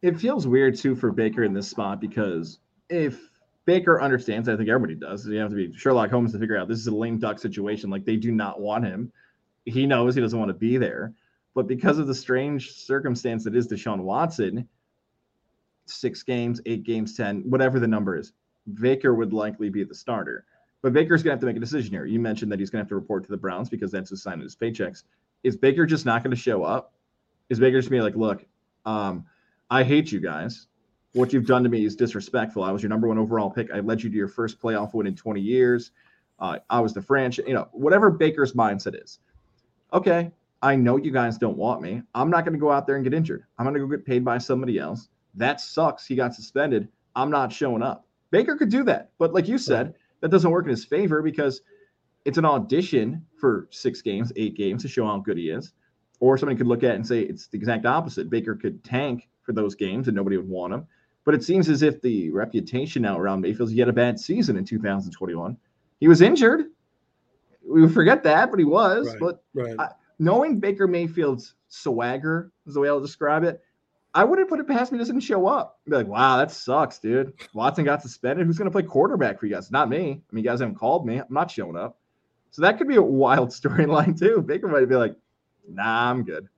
[0.00, 3.20] It feels weird too for Baker in this spot because if
[3.64, 6.68] Baker understands, I think everybody does, you have to be Sherlock Holmes to figure out
[6.68, 7.90] this is a lame duck situation.
[7.90, 9.12] Like they do not want him.
[9.64, 11.14] He knows he doesn't want to be there.
[11.54, 14.68] But because of the strange circumstance that is Deshaun Watson,
[15.84, 18.32] six games, eight games, 10, whatever the number is,
[18.74, 20.44] Baker would likely be the starter.
[20.80, 22.06] But Baker's going to have to make a decision here.
[22.06, 24.22] You mentioned that he's going to have to report to the Browns because that's his
[24.22, 25.04] sign of his paychecks.
[25.42, 26.94] Is Baker just not going to show up?
[27.48, 28.44] Is Baker just be like, look,
[28.86, 29.26] um,
[29.70, 30.66] I hate you guys.
[31.12, 32.62] What you've done to me is disrespectful.
[32.62, 33.70] I was your number one overall pick.
[33.72, 35.90] I led you to your first playoff win in 20 years.
[36.38, 39.18] Uh, I was the franchise, you know, whatever Baker's mindset is.
[39.92, 40.32] Okay,
[40.62, 42.02] I know you guys don't want me.
[42.14, 43.44] I'm not going to go out there and get injured.
[43.58, 45.08] I'm going to go get paid by somebody else.
[45.34, 46.06] That sucks.
[46.06, 46.88] He got suspended.
[47.14, 48.06] I'm not showing up.
[48.30, 49.10] Baker could do that.
[49.18, 51.60] But like you said, that doesn't work in his favor because
[52.24, 55.72] it's an audition for six games, eight games to show how good he is.
[56.20, 58.30] Or somebody could look at it and say it's the exact opposite.
[58.30, 60.86] Baker could tank for those games and nobody would want him.
[61.24, 64.56] But it seems as if the reputation now around Mayfield he had a bad season
[64.56, 65.56] in 2021.
[66.00, 66.66] He was injured.
[67.64, 69.08] We forget that, but he was.
[69.08, 69.76] Right, but right.
[69.78, 73.60] I, knowing Baker Mayfield's swagger is the way I'll describe it.
[74.14, 75.78] I wouldn't put it past me doesn't show up.
[75.86, 77.32] I'd be like, wow, that sucks, dude.
[77.54, 78.46] Watson got suspended.
[78.46, 79.70] Who's going to play quarterback for you guys?
[79.70, 79.98] Not me.
[79.98, 81.18] I mean, you guys haven't called me.
[81.18, 81.98] I'm not showing up.
[82.52, 84.42] So that could be a wild storyline too.
[84.42, 85.16] Baker might be like,
[85.68, 86.48] nah, I'm good.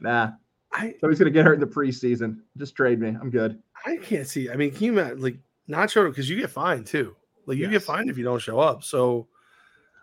[0.00, 0.32] Nah.
[0.72, 2.40] I, so he's going to get hurt in the preseason.
[2.58, 3.08] Just trade me.
[3.08, 3.60] I'm good.
[3.86, 4.50] I can't see.
[4.50, 7.16] I mean, can you imagine, like not show up because you get fined too.
[7.46, 7.72] Like you yes.
[7.72, 8.84] get fined if you don't show up.
[8.84, 9.28] So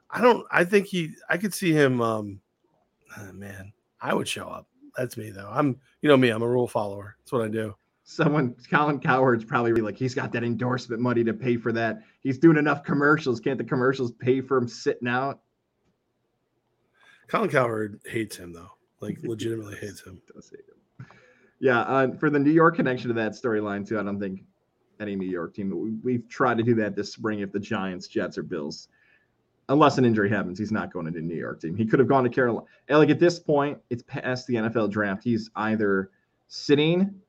[0.10, 0.46] I don't.
[0.50, 1.12] I think he.
[1.30, 2.02] I could see him.
[2.02, 2.42] Um,
[3.18, 4.68] oh, man, I would show up.
[4.98, 5.50] That's me though.
[5.52, 7.16] I'm you know me, I'm a rule follower.
[7.20, 7.76] That's what I do.
[8.06, 12.04] Someone Colin Cowherd's probably like he's got that endorsement money to pay for that.
[12.22, 13.40] He's doing enough commercials.
[13.40, 15.42] Can't the commercials pay for him sitting out?
[17.28, 18.70] Colin Cowherd hates him though.
[19.02, 20.22] Like legitimately hates him.
[20.34, 21.08] Does hate him.
[21.60, 24.44] Yeah, uh, for the New York connection to that storyline too, I don't think
[25.00, 25.72] any New York team.
[25.72, 28.88] We, we've tried to do that this spring if the Giants, Jets, or Bills.
[29.68, 31.76] Unless an injury happens, he's not going into New York team.
[31.76, 32.68] He could have gone to Carolina.
[32.88, 35.24] And like at this point, it's past the NFL draft.
[35.24, 36.12] He's either
[36.48, 37.20] sitting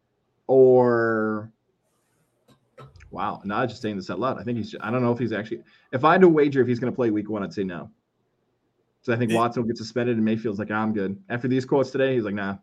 [0.46, 1.50] or
[3.10, 3.40] wow.
[3.44, 4.38] Not just saying this out loud.
[4.38, 4.74] I think he's.
[4.80, 5.62] I don't know if he's actually.
[5.92, 7.90] If I had to wager if he's going to play Week One, I'd say no.
[9.02, 11.16] So I think Watson will get suspended, and Mayfield's like, I'm good.
[11.28, 12.56] After these quotes today, he's like, nah.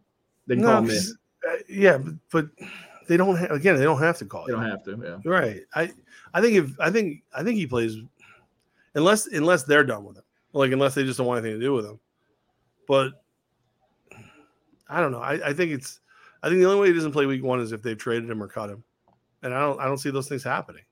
[0.46, 0.98] They can no, call me.
[0.98, 2.00] Uh, yeah,
[2.32, 2.48] but
[3.08, 3.78] they don't have again.
[3.78, 4.46] They don't have to call.
[4.46, 5.22] They don't have to.
[5.26, 5.30] Yeah.
[5.30, 5.62] Right.
[5.74, 5.92] I
[6.34, 7.98] I think if I think I think he plays
[8.96, 10.24] unless unless they're done with him,
[10.54, 12.00] like unless they just don't want anything to do with him.
[12.88, 13.14] But
[14.90, 15.22] I don't know.
[15.22, 16.00] I, I think it's
[16.44, 18.44] I think the only way he doesn't play week one is if they've traded him
[18.44, 18.84] or cut him,
[19.41, 20.84] and I don't I don't see those things happening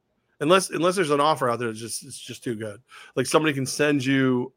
[0.41, 1.69] unless unless there's an offer out there.
[1.69, 2.81] It's just it's just too good.
[3.15, 4.51] Like somebody can send you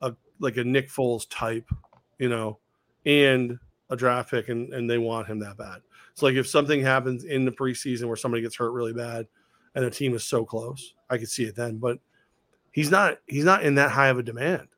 [0.00, 1.70] a like a Nick Foles type,
[2.18, 2.58] you know,
[3.06, 3.58] and
[3.90, 5.82] a draft pick, and and they want him that bad.
[6.14, 9.28] So like if something happens in the preseason where somebody gets hurt really bad,
[9.74, 11.76] and the team is so close, I could see it then.
[11.76, 11.98] But
[12.72, 14.68] he's not he's not in that high of a demand.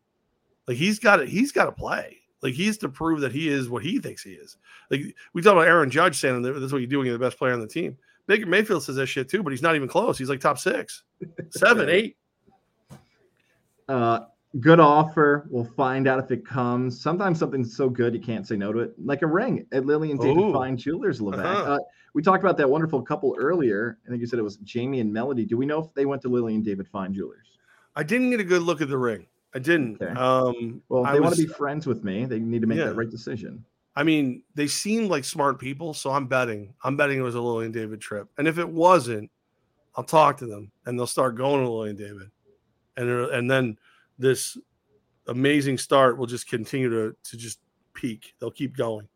[0.66, 2.18] Like he's got it, he's got to play.
[2.44, 4.58] Like he's to prove that he is what he thinks he is.
[4.90, 7.38] Like we talk about Aaron Judge saying this is what you're doing, you're the best
[7.38, 7.96] player on the team.
[8.26, 10.18] Baker Mayfield says that shit too, but he's not even close.
[10.18, 11.04] He's like top six,
[11.50, 12.18] seven, eight.
[13.88, 14.20] Uh,
[14.60, 15.46] good offer.
[15.48, 17.00] We'll find out if it comes.
[17.00, 20.10] Sometimes something's so good you can't say no to it, like a ring at Lily
[20.10, 20.52] and David Ooh.
[20.52, 21.44] Fine Jewelers, Levack.
[21.44, 21.72] Uh-huh.
[21.72, 21.78] Uh,
[22.12, 23.98] we talked about that wonderful couple earlier.
[24.06, 25.46] I think you said it was Jamie and Melody.
[25.46, 27.46] Do we know if they went to Lily and David Fine Jewelers?
[27.96, 29.26] I didn't get a good look at the ring.
[29.54, 30.02] I didn't.
[30.02, 30.12] Okay.
[30.12, 32.78] Um, well, if they was, want to be friends with me, they need to make
[32.78, 32.86] yeah.
[32.86, 33.64] that right decision.
[33.96, 36.74] I mean, they seem like smart people, so I'm betting.
[36.82, 38.28] I'm betting it was a Lily and David trip.
[38.38, 39.30] And if it wasn't,
[39.94, 42.30] I'll talk to them and they'll start going to Lily and David,
[42.96, 43.78] and and then
[44.18, 44.58] this
[45.28, 47.60] amazing start will just continue to to just
[47.94, 48.34] peak.
[48.40, 49.08] They'll keep going.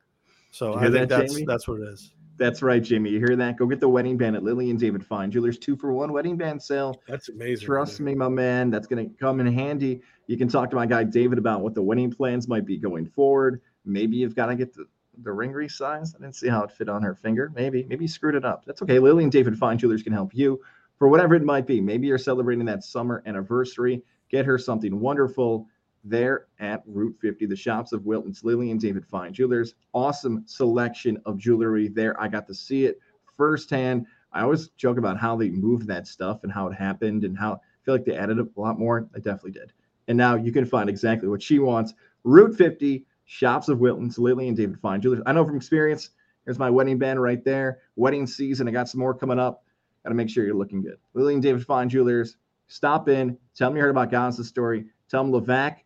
[0.53, 1.47] So I think that, that's Jamie?
[1.47, 2.13] that's what it is.
[2.39, 3.11] That's right, Jimmy.
[3.11, 3.57] You hear that?
[3.57, 6.37] Go get the wedding band at Lily and David Fine Jewelers two for one wedding
[6.37, 7.01] band sale.
[7.09, 7.67] That's amazing.
[7.67, 8.07] Trust man.
[8.07, 8.71] me, my man.
[8.71, 10.01] That's going to come in handy.
[10.29, 13.07] You can talk to my guy David about what the wedding plans might be going
[13.07, 13.61] forward.
[13.85, 14.87] Maybe you've got to get the,
[15.23, 16.15] the ring resized.
[16.15, 17.51] I didn't see how it fit on her finger.
[17.55, 18.65] Maybe, maybe you screwed it up.
[18.65, 19.01] That's okay.
[19.01, 20.61] Lily and David Fine Jewelers can help you
[20.97, 21.81] for whatever it might be.
[21.81, 24.03] Maybe you're celebrating that summer anniversary.
[24.31, 25.67] Get her something wonderful
[26.09, 29.75] there at Route 50, the shops of Wilton's Lily and David Fine Jewelers.
[29.93, 32.21] Awesome selection of jewelry there.
[32.21, 33.01] I got to see it
[33.37, 34.07] firsthand.
[34.33, 37.55] I always joke about how they moved that stuff and how it happened and how
[37.55, 39.09] I feel like they added a lot more.
[39.15, 39.73] I definitely did.
[40.09, 41.95] And now you can find exactly what she wants.
[42.25, 45.23] Route 50, shops of Wilton's Lily and David Fine Jewelers.
[45.27, 46.11] I know from experience.
[46.45, 47.81] Here's my wedding band right there.
[47.97, 48.69] Wedding season.
[48.69, 49.65] I got some more coming up.
[50.03, 50.97] Got to make sure you're looking good.
[51.15, 52.37] Lily and David Fine Jewelers.
[52.69, 53.37] Stop in.
[53.55, 54.87] Tell them you heard about Gonza's story.
[55.11, 55.79] Tell them Levack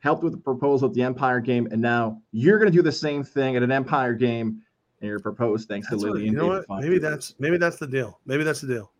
[0.00, 2.92] helped with the proposal at the Empire game, and now you're going to do the
[2.92, 4.62] same thing at an Empire game,
[5.00, 6.24] and you're proposed thanks that's to Lily.
[6.24, 6.64] you know what?
[6.80, 8.20] Maybe that's maybe that's the deal.
[8.26, 8.92] Maybe that's the deal.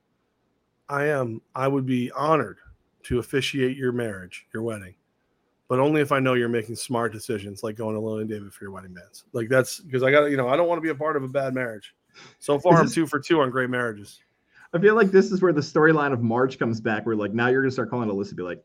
[0.89, 1.41] I am.
[1.55, 2.59] I would be honored
[3.05, 4.95] to officiate your marriage, your wedding,
[5.69, 8.53] but only if I know you're making smart decisions, like going to Lily and David
[8.53, 9.25] for your wedding bands.
[9.33, 11.23] Like that's because I got you know I don't want to be a part of
[11.23, 11.95] a bad marriage.
[12.41, 14.21] So far, I'm two for two on great marriages.
[14.75, 17.07] I feel like this is where the storyline of March comes back.
[17.07, 18.65] Where like now you're gonna start calling Alyssa, be like,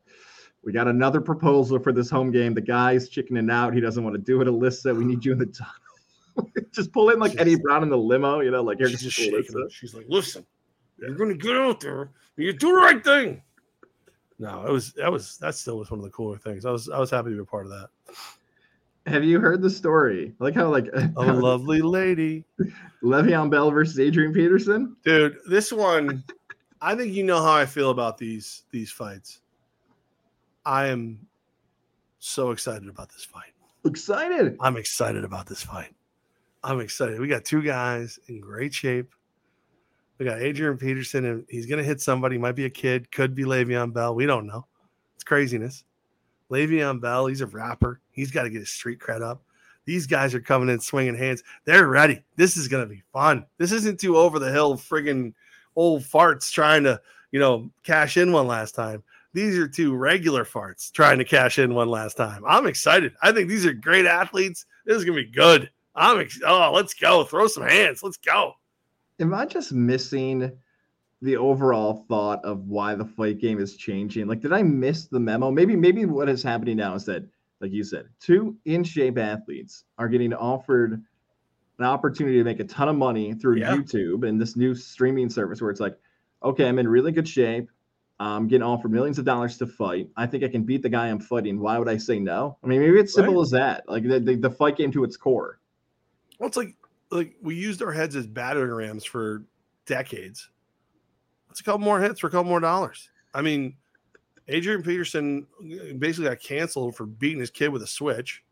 [0.64, 2.54] we got another proposal for this home game.
[2.54, 3.74] The guy's chickening out.
[3.74, 4.48] He doesn't want to do it.
[4.48, 6.52] Alyssa, we need you in the tunnel.
[6.72, 9.16] just pull in like she's, Eddie Brown in the limo, you know, like she's just
[9.16, 9.68] shaking.
[9.70, 10.46] She's like, listen,
[11.00, 11.10] yeah.
[11.10, 13.42] you're gonna get out there and you do the right thing.
[14.40, 16.66] No, it was that was that still was one of the cooler things.
[16.66, 17.90] I was I was happy to be a part of that.
[19.06, 20.34] Have you heard the story?
[20.40, 22.46] Like how like a lovely lady.
[23.04, 24.96] Le'Veon Bell versus Adrian Peterson?
[25.04, 26.24] Dude, this one,
[26.82, 29.40] I think you know how I feel about these these fights.
[30.66, 31.28] I am
[32.20, 33.52] so excited about this fight.
[33.86, 34.56] Excited.
[34.60, 35.94] I'm excited about this fight.
[36.64, 37.20] I'm excited.
[37.20, 39.14] We got two guys in great shape.
[40.18, 42.38] We got Adrian Peterson, and he's going to hit somebody.
[42.38, 44.16] Might be a kid, could be Le'Veon Bell.
[44.16, 44.66] We don't know.
[45.16, 45.84] It's craziness.
[46.50, 48.00] Le'Veon Bell, he's a rapper.
[48.12, 49.44] He's got to get his street cred up.
[49.86, 51.44] These guys are coming in swinging hands.
[51.66, 52.24] They're ready.
[52.38, 53.46] This is going to be fun.
[53.58, 55.34] This isn't too over the hill, friggin'
[55.76, 57.02] old farts trying to,
[57.32, 59.04] you know, cash in one last time.
[59.34, 62.44] These are two regular farts trying to cash in one last time.
[62.48, 63.14] I'm excited.
[63.22, 64.66] I think these are great athletes.
[64.86, 65.70] This is gonna be good.
[65.96, 67.24] I'm ex- oh, let's go.
[67.24, 68.04] Throw some hands.
[68.04, 68.54] Let's go.
[69.20, 70.52] Am I just missing
[71.22, 74.28] the overall thought of why the fight game is changing?
[74.28, 75.52] Like, did I miss the memo?
[75.52, 77.24] Maybe, maybe what is happening now is that,
[77.62, 81.02] like you said, two in shape athletes are getting offered
[81.80, 83.76] an opportunity to make a ton of money through Yeah.
[83.76, 85.98] YouTube and this new streaming service where it's like,
[86.44, 87.70] okay, I'm in really good shape.
[88.26, 90.10] I'm getting offered millions of dollars to fight.
[90.18, 91.60] I think I can beat the guy I'm fighting.
[91.60, 92.58] Why would I say no?
[92.64, 93.42] I mean, maybe it's simple Right.
[93.42, 93.90] as that.
[93.90, 95.60] Like the, the, the fight game to its core.
[96.40, 96.76] Well, it's like
[97.12, 99.44] like we used our heads as battering rams for
[99.86, 100.50] decades.
[101.48, 103.10] Let's a couple more hits for a couple more dollars.
[103.34, 103.76] I mean,
[104.48, 108.44] Adrian Peterson uh, basically got canceled for beating his kid with a switch.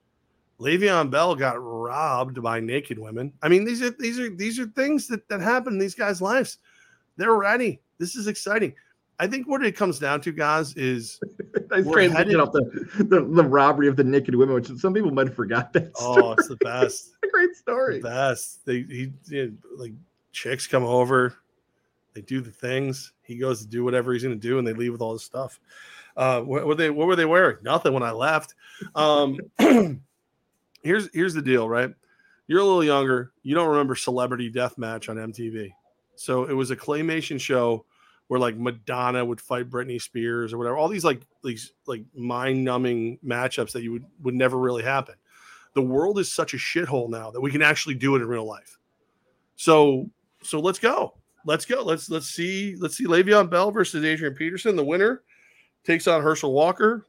[0.60, 3.34] Le'Veon Bell got robbed by naked women.
[3.42, 6.22] I mean, these are these are these are things that, that happen in these guys'
[6.22, 6.60] lives.
[7.18, 7.82] They're ready.
[7.98, 8.76] This is exciting.
[9.22, 11.20] I think what it comes down to, guys, is
[11.70, 14.96] Nice We're transition headed- off the, the, the robbery of the naked women, which some
[14.96, 15.92] people might have forgot that.
[16.00, 17.12] oh, it's the best.
[17.24, 18.02] a great the story.
[18.02, 18.66] best.
[18.66, 19.14] They he
[19.78, 19.94] like
[20.32, 21.36] chicks come over,
[22.16, 23.14] they do the things.
[23.22, 25.24] He goes to do whatever he's going to do, and they leave with all this
[25.24, 25.60] stuff.
[26.18, 26.90] Uh, what were they?
[26.90, 27.58] What were they wearing?
[27.62, 28.56] Nothing when I left.
[28.96, 29.38] Um,
[30.82, 31.94] here's here's the deal, right?
[32.48, 33.32] You're a little younger.
[33.44, 35.72] You don't remember Celebrity Death Match on MTV.
[36.16, 37.86] So it was a claymation show
[38.32, 40.78] where like Madonna would fight Britney Spears or whatever.
[40.78, 45.16] All these like these like mind numbing matchups that you would would never really happen.
[45.74, 48.46] The world is such a shithole now that we can actually do it in real
[48.46, 48.80] life.
[49.58, 50.10] So
[50.44, 51.16] so let's go.
[51.46, 51.84] Let's go.
[51.84, 54.78] Let's let's see let's see Le'Veon Bell versus Adrian Peterson.
[54.78, 55.24] The winner
[55.84, 57.08] takes on Herschel Walker.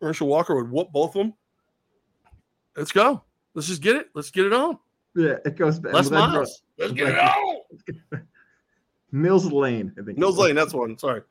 [0.00, 1.34] Herschel Walker would whoop both of them.
[2.78, 3.22] Let's go.
[3.52, 4.08] Let's just get it.
[4.14, 4.78] Let's get it on.
[5.14, 5.92] Yeah, it goes back.
[5.92, 6.62] Les well, Miles.
[6.78, 8.25] Let's get it on.
[9.16, 10.18] Mills Lane, I think.
[10.18, 10.54] Mills Lane.
[10.54, 10.98] That's one.
[10.98, 11.22] Sorry,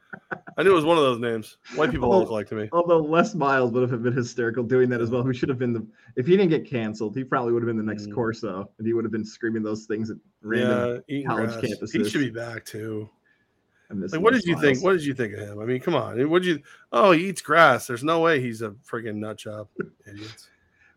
[0.57, 1.57] I knew it was one of those names.
[1.75, 2.67] White people all look like to me.
[2.71, 5.21] Although Les Miles would have been hysterical doing that as well.
[5.23, 7.77] Who should have been the if he didn't get canceled, he probably would have been
[7.77, 8.15] the next Mm.
[8.15, 11.03] Corso, and he would have been screaming those things at random.
[11.07, 11.91] Yeah, college grass.
[11.91, 13.09] He should be back too.
[13.91, 14.63] Like, what did you Miles.
[14.65, 14.83] think?
[14.83, 15.59] What did you think of him?
[15.59, 16.27] I mean, come on.
[16.29, 16.63] What did you?
[16.91, 17.85] Oh, he eats grass.
[17.85, 19.67] There's no way he's a friggin' nut job.
[20.07, 20.49] Idiots.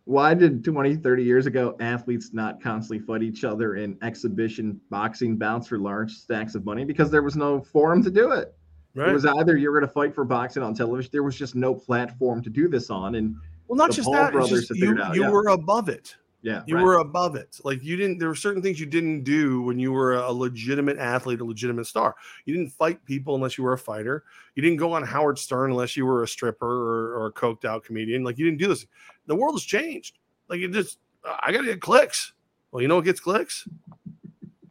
[0.09, 5.37] Why did 20, 30 years ago athletes not constantly fight each other in exhibition boxing
[5.37, 6.87] bouts for large stacks of money?
[6.87, 8.57] Because there was no forum to do it.
[8.95, 9.11] Right.
[9.11, 11.11] It was either you were going to fight for boxing on television.
[11.13, 13.37] There was just no platform to do this on, and
[13.67, 14.33] well, not just Paul that.
[14.33, 15.31] Brothers just you, you yeah.
[15.31, 16.17] were above it.
[16.43, 16.84] Yeah, You right.
[16.84, 17.59] were above it.
[17.64, 18.18] Like you didn't.
[18.18, 21.86] There were certain things you didn't do when you were a legitimate athlete, a legitimate
[21.86, 22.14] star.
[22.45, 24.24] You didn't fight people unless you were a fighter.
[24.55, 27.64] You didn't go on Howard Stern unless you were a stripper or, or a coked
[27.64, 28.22] out comedian.
[28.22, 28.86] Like you didn't do this.
[29.26, 30.18] The world has changed.
[30.49, 30.99] Like it just.
[31.24, 32.32] I got to get clicks.
[32.70, 33.66] Well, you know what gets clicks?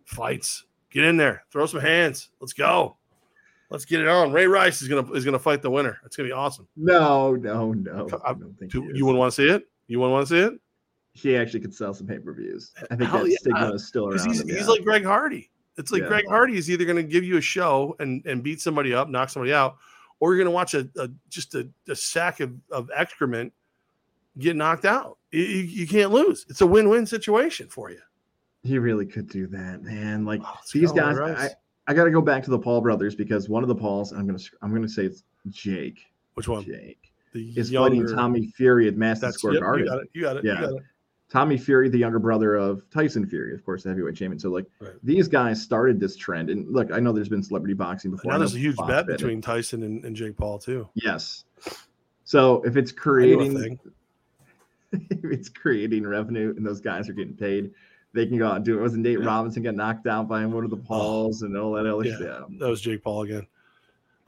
[0.05, 0.65] Fights.
[0.89, 1.43] Get in there.
[1.51, 2.29] Throw some hands.
[2.39, 2.95] Let's go.
[3.69, 4.31] Let's get it on.
[4.31, 5.99] Ray Rice is gonna is gonna fight the winner.
[6.05, 6.67] It's gonna be awesome.
[6.77, 8.07] no, no, no.
[8.23, 9.67] I- I don't think Do, you wouldn't want to see it?
[9.87, 10.59] You wouldn't want to see it?
[11.17, 12.71] He actually could sell some pay per views.
[12.91, 13.37] I think Hell that yeah.
[13.39, 14.27] stigma is still around.
[14.27, 14.65] he's, him, he's yeah.
[14.67, 15.49] like Greg Hardy.
[15.77, 16.07] It's like Yeah.
[16.09, 19.09] Greg Hardy is either going to give you a show and, and beat somebody up,
[19.09, 19.77] knock somebody out,
[20.19, 23.53] or you're going to watch a, a just a, a sack of, of excrement
[24.39, 25.17] get knocked out.
[25.31, 26.45] You, you, can't lose.
[26.49, 27.99] It's a win win situation for you.
[28.63, 30.25] he really could do that, man.
[30.25, 31.49] Like Oh, these guys, I,
[31.87, 34.25] I got to go back to the Paul brothers because one of the Pauls, I'm
[34.27, 35.99] gonna I'm gonna say it's Jake.
[36.35, 36.63] Which one?
[36.63, 39.85] Jake The is younger- fighting Tommy Fury at Madison Square yep, you Garden.
[39.87, 40.09] got it.
[40.13, 40.45] You got it.
[40.45, 40.53] Yeah.
[40.53, 40.83] You got it.
[41.29, 44.39] Tommy Fury, the younger brother of Tyson Fury, of course, the heavyweight champion.
[44.39, 44.93] So like Right.
[45.03, 48.31] these guys started this trend, and look, I know there's been celebrity boxing before.
[48.31, 49.17] Now there's a huge bet did it.
[49.17, 50.87] between Tyson and, and Jake Paul too.
[50.93, 51.43] Yes.
[52.23, 53.79] So if it's I knew a creating
[54.93, 57.71] if it's creating revenue and those guys are getting paid,
[58.13, 58.81] they can go out and do it.
[58.81, 59.25] Wasn't Nate Yeah.
[59.25, 62.17] Robinson got knocked out by one of the Pauls and all that other Yeah.
[62.17, 62.59] shit?
[62.59, 63.45] That was Jake Paul again.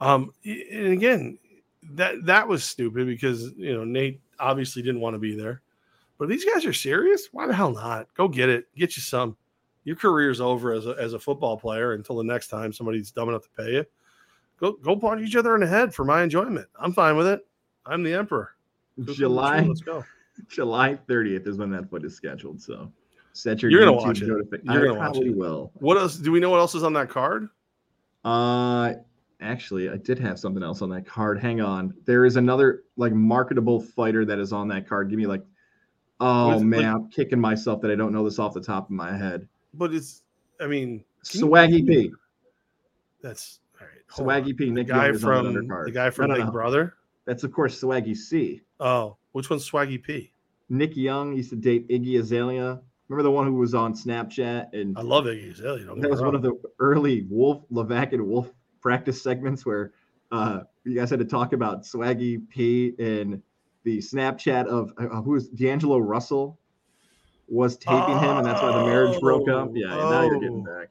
[0.02, 1.38] Um, and again,
[1.94, 5.62] that that was stupid because you know Nate obviously didn't want to be there.
[6.20, 7.30] But these guys are serious.
[7.32, 8.06] Why the hell not?
[8.14, 8.66] Go get it.
[8.76, 9.38] Get you some.
[9.84, 13.30] Your career's over as a, as a football player until the next time somebody's dumb
[13.30, 13.86] enough to pay you.
[14.58, 16.68] Go go punch each other in the head for my enjoyment.
[16.78, 17.40] I'm fine with it.
[17.86, 18.50] I'm the emperor.
[19.02, 20.04] Go- July Let's go.
[20.48, 22.60] July 30th is when that fight is scheduled.
[22.60, 22.92] So
[23.32, 24.26] set your You're gonna YouTube watch it.
[24.26, 25.34] You're I gonna watch it.
[25.34, 25.70] will.
[25.76, 26.16] What else?
[26.16, 27.48] Do we know what else is on that card?
[28.26, 28.92] Uh
[29.40, 31.40] actually I did have something else on that card.
[31.40, 31.94] Hang on.
[32.04, 35.08] There is another like marketable fighter that is on that card.
[35.08, 35.42] Give me like
[36.20, 38.84] oh Was man, like- I'm kicking myself that I don't know this off the top
[38.86, 39.48] of my head.
[39.74, 40.22] But it's.
[40.60, 42.12] I mean, Can you- Swaggy P.
[43.22, 43.96] that's all right.
[44.08, 44.42] hold on.
[44.42, 44.70] Swaggy P.
[44.70, 46.50] The guy Young from the guy from No, Big no.
[46.50, 46.94] Brother.
[47.26, 48.60] That's of course Swaggy C.
[48.80, 50.32] Oh, which one's Swaggy P?
[50.68, 52.80] Nick Young used to date Iggy Azalea.
[53.08, 55.94] Remember the one who was on Snapchat and I love Iggy Azalea.
[55.96, 58.50] that was one of the early Wolf Levac and Wolf
[58.80, 59.92] practice segments where
[60.32, 63.42] uh, you guys had to talk about Swaggy P and
[63.84, 66.58] the Snapchat of uh, who was D'Angelo Russell
[67.48, 69.68] was taping him, and that's why the marriage broke up.
[69.70, 70.78] Oh, Yeah, now you're getting oh.
[70.80, 70.90] back.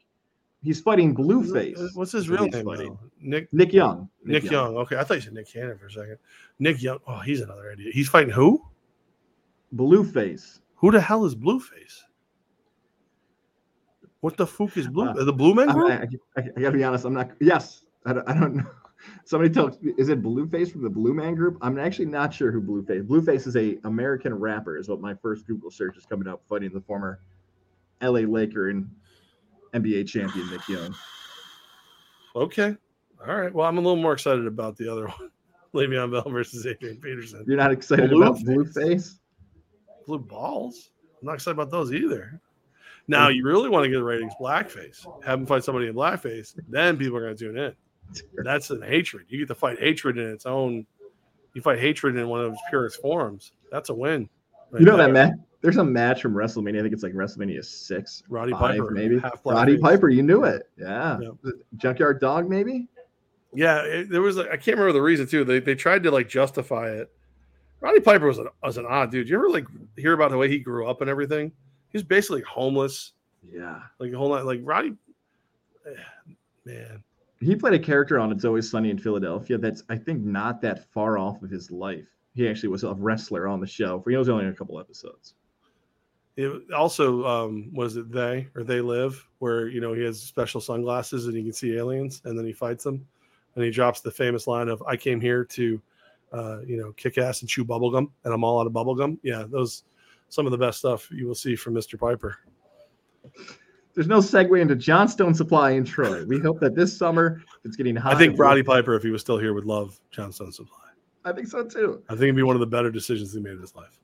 [0.61, 1.95] He's fighting Blueface.
[1.95, 2.65] What's his real name?
[2.65, 2.97] fighting.
[3.21, 4.09] Nick Nick Young.
[4.25, 4.75] Nick Young.
[4.77, 6.17] Okay, I thought you said Nick Cannon for a second.
[6.59, 6.99] Nick Young.
[7.07, 7.93] Oh, he's another idiot.
[7.93, 8.61] He's fighting who?
[9.73, 10.59] Blueface.
[10.75, 12.03] Who the hell is Blueface?
[14.21, 15.07] What the fuck is blue?
[15.07, 15.91] Uh, the Blue Man Group?
[15.91, 17.05] I, I, I, gotta be honest.
[17.05, 17.31] I'm not.
[17.39, 18.69] Yes, I don't, I don't know.
[19.25, 19.77] Somebody tell.
[19.97, 21.57] Is it Blueface from the Blue Man Group?
[21.61, 23.05] I'm actually not sure who Blueface.
[23.05, 24.77] Blueface is a American rapper.
[24.77, 26.41] Is what my first Google search is coming up.
[26.49, 27.19] Fighting the former
[28.01, 28.25] L.A.
[28.25, 28.89] Laker and
[29.73, 30.95] NBA champion Nick Young.
[32.35, 32.75] Okay.
[33.25, 33.53] All right.
[33.53, 35.31] Well, I'm a little more excited about the other one.
[35.73, 37.43] Le'Veon Bell versus Adrian Peterson.
[37.47, 39.19] You're not excited Blue about Blueface?
[40.07, 40.91] Blue balls?
[41.21, 42.41] I'm not excited about those either.
[43.07, 45.05] Now, you really want to get the ratings blackface.
[45.23, 46.59] Have them fight somebody in blackface.
[46.67, 47.73] Then people are going to tune in.
[48.43, 49.25] That's an hatred.
[49.29, 50.85] You get to fight hatred in its own.
[51.53, 53.53] You fight hatred in one of its purest forms.
[53.71, 54.29] That's a win.
[54.71, 55.07] Right you know there.
[55.07, 55.33] that match?
[55.61, 56.79] There's a match from WrestleMania.
[56.79, 59.21] I think it's like WrestleMania six, Roddy five, Piper, maybe.
[59.43, 60.69] Roddy Piper, you knew it.
[60.77, 61.19] Yeah.
[61.75, 62.87] Junkyard Dog, maybe.
[63.53, 64.37] Yeah, it, there was.
[64.37, 65.43] I can't remember the reason too.
[65.43, 67.11] They they tried to like justify it.
[67.81, 69.27] Roddy Piper was an was an odd dude.
[69.27, 69.65] You ever like
[69.97, 71.51] hear about the way he grew up and everything?
[71.91, 73.13] He was basically homeless.
[73.51, 74.45] Yeah, like a whole lot.
[74.45, 74.93] Like Roddy,
[75.87, 76.33] eh,
[76.65, 77.03] man.
[77.39, 79.57] He played a character on It's Always Sunny in Philadelphia.
[79.57, 82.07] That's I think not that far off of his life.
[82.35, 83.99] He actually was a wrestler on the show.
[84.01, 85.35] For he was only in a couple episodes.
[86.35, 90.61] It also um, was it they or they live where you know he has special
[90.61, 93.05] sunglasses and he can see aliens and then he fights them
[93.55, 95.81] and he drops the famous line of "I came here to,
[96.31, 99.45] uh, you know, kick ass and chew bubblegum, and I'm all out of bubblegum." Yeah,
[99.49, 99.83] those
[100.29, 101.99] some of the best stuff you will see from Mr.
[101.99, 102.37] Piper.
[103.99, 106.23] There's no segue into Johnstone Supply in Troy.
[106.23, 108.15] We hope that this summer it's getting hot.
[108.15, 110.77] I think Roddy Piper, if he was still here, would love Johnstone Supply.
[111.25, 112.01] I think so too.
[112.07, 113.99] I think it'd be one of the better decisions he made in his life.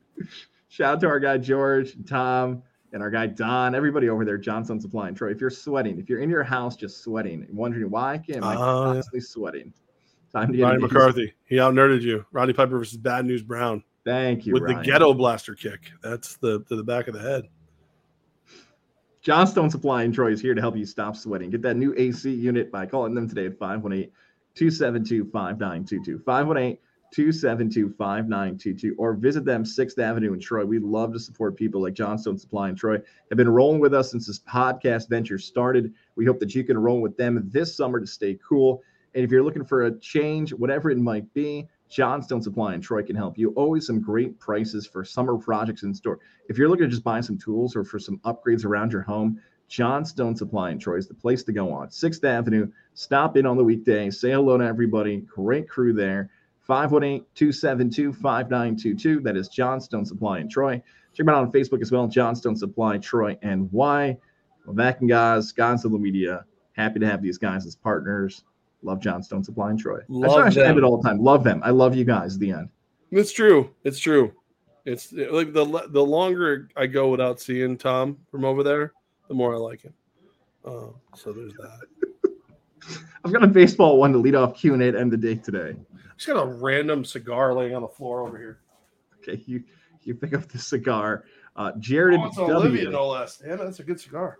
[0.68, 4.82] Shout out to our guy George, Tom, and our guy Don, everybody over there, Johnstone
[4.82, 5.32] Supply and Troy.
[5.32, 8.56] If you're sweating, if you're in your house just sweating, wondering why I am I
[8.56, 9.74] uh, constantly sweating,
[10.34, 11.34] time to get Ryan McCarthy.
[11.46, 12.26] He out nerded you.
[12.34, 13.82] Roddy Piper versus Bad News Brown.
[14.04, 14.52] Thank you.
[14.52, 14.78] With Ryan.
[14.80, 15.90] the ghetto blaster kick.
[16.04, 17.48] That's the to the back of the head.
[19.26, 21.50] Johnstone Supply and Troy is here to help you stop sweating.
[21.50, 24.12] Get that new AC unit by calling them today at 518
[24.54, 26.20] 272 5922.
[26.20, 26.78] 518
[27.12, 30.64] 272 5922 or visit them 6th Avenue in Troy.
[30.64, 33.00] We love to support people like Johnstone Supply and Troy
[33.32, 35.92] have been rolling with us since this podcast venture started.
[36.16, 38.84] We hope that you can roll with them this summer to stay cool.
[39.16, 43.04] And if you're looking for a change, whatever it might be, Johnstone Supply and Troy
[43.04, 43.52] can help you.
[43.52, 46.20] Always some great prices for summer projects in store.
[46.50, 49.40] If you're looking to just buy some tools or for some upgrades around your home,
[49.70, 51.88] Johnstone Supply and Troy is the place to go on.
[51.88, 52.70] 6th Avenue.
[52.96, 54.10] Stop in on the weekday.
[54.10, 55.22] Say hello to everybody.
[55.22, 56.30] Great crew there.
[56.68, 59.24] 518-272-5922.
[59.24, 60.82] That is Johnstone Supply in Troy.
[61.14, 63.70] Check them out on Facebook as well, Johnstone Supply Troy and.
[63.72, 64.18] Well,
[64.68, 66.44] back and guys, guys of the media.
[66.74, 68.44] Happy to have these guys as partners.
[68.86, 70.00] Love Johnstone Supply in Troy.
[70.08, 71.20] Love I should end it all the time.
[71.20, 71.62] Love them.
[71.64, 72.38] I love you guys.
[72.38, 72.70] The end.
[73.12, 73.72] It's true.
[73.84, 74.34] It's true.
[74.86, 78.94] It's like the the longer I go without seeing Tom from over there,
[79.28, 79.94] the more I like him.
[80.64, 81.80] Uh, so there's that.
[83.26, 85.36] I've got a baseball one to lead off Q and A to end the day
[85.36, 85.76] today.
[85.76, 88.60] I just got a random cigar laying on the floor over here.
[89.18, 89.64] Okay, you
[90.04, 91.26] you pick up the cigar.
[91.56, 92.56] Uh, Jared oh, W.
[92.56, 93.42] Olivia, no less.
[93.46, 94.38] Yeah, that's a good cigar.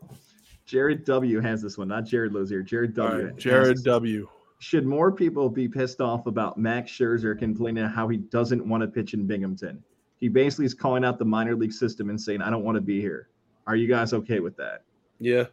[0.66, 2.62] Jared W has this one, not Jared Lozier.
[2.62, 3.26] Jared W.
[3.26, 4.28] Right, Jared W.
[4.60, 8.88] Should more people be pissed off about Max Scherzer complaining how he doesn't want to
[8.88, 9.84] pitch in Binghamton?
[10.20, 12.82] He basically is calling out the minor league system and saying, "I don't want to
[12.82, 13.30] be here."
[13.68, 14.84] Are you guys okay with that?
[15.20, 15.46] Yeah.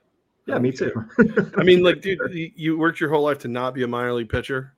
[0.46, 0.92] Yeah, me too.
[1.56, 4.28] I mean, like, dude, you worked your whole life to not be a minor league
[4.28, 4.74] pitcher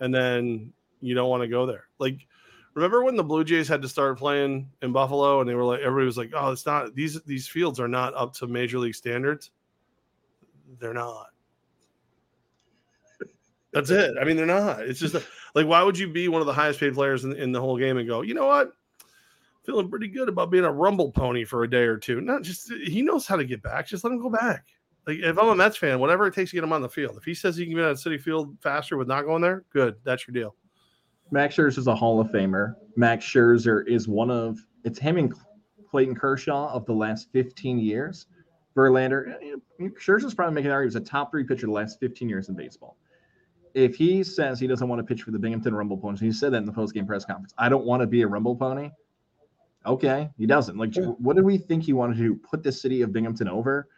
[0.00, 1.88] and then you don't want to go there.
[1.98, 2.26] Like,
[2.74, 5.80] remember when the Blue Jays had to start playing in Buffalo, and they were like,
[5.80, 8.94] everybody was like, "Oh, it's not these these fields are not up to major league
[8.94, 9.50] standards."
[10.80, 11.28] They're not.
[13.72, 14.16] That's it.
[14.20, 14.80] I mean, they're not.
[14.80, 15.14] It's just
[15.54, 17.78] like, why would you be one of the highest paid players in, in the whole
[17.78, 18.72] game and go, you know what?
[19.64, 22.22] Feeling pretty good about being a rumble pony for a day or two.
[22.22, 23.86] Not just he knows how to get back.
[23.86, 24.64] Just let him go back.
[25.06, 27.16] Like if I'm a Mets fan, whatever it takes to get him on the field.
[27.18, 29.96] If he says he can get on Citi Field faster with not going there, good.
[30.04, 30.54] That's your deal.
[31.30, 32.74] Max Scherzer is a Hall of Famer.
[32.96, 35.34] Max Scherzer is one of it's him and
[35.90, 38.26] Clayton Kershaw of the last 15 years.
[38.76, 40.94] Verlander, eh, Scherzer's probably making argument.
[40.94, 42.96] He was a top three pitcher the last 15 years in baseball.
[43.74, 46.52] If he says he doesn't want to pitch for the Binghamton Rumble Ponies, he said
[46.52, 47.54] that in the post game press conference.
[47.58, 48.90] I don't want to be a Rumble Pony.
[49.86, 50.76] Okay, he doesn't.
[50.76, 52.34] Like, what did we think he wanted to do?
[52.34, 53.88] Put the city of Binghamton over?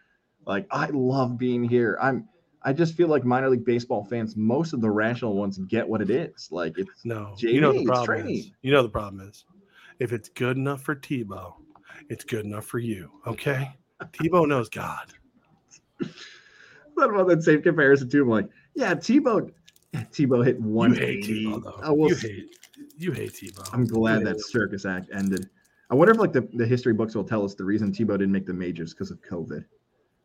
[0.47, 1.99] Like I love being here.
[2.01, 2.29] I'm
[2.62, 6.03] I just feel like minor league baseball fans, most of the rational ones get what
[6.03, 6.49] it is.
[6.51, 8.51] Like it's no, JV, you know the problem is.
[8.62, 9.45] You know the problem is,
[9.99, 11.55] if it's good enough for Tebow,
[12.09, 13.11] it's good enough for you.
[13.27, 13.71] Okay,
[14.12, 15.12] Tebow knows God.
[16.95, 18.25] What about that same comparison too?
[18.25, 19.51] I'm like, yeah, Tebow.
[19.95, 20.95] Tebow hit one.
[20.95, 22.07] You hate Tebow though.
[22.07, 22.57] You hate.
[22.97, 23.68] You hate Tebow.
[23.72, 25.49] I'm glad that circus act ended.
[25.91, 28.32] I wonder if like the, the history books will tell us the reason Tebow didn't
[28.32, 29.64] make the majors because of COVID.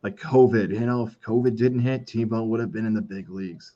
[0.03, 0.71] like COVID.
[0.71, 3.73] You know, if COVID didn't hit, Tebow would have been in the big leagues.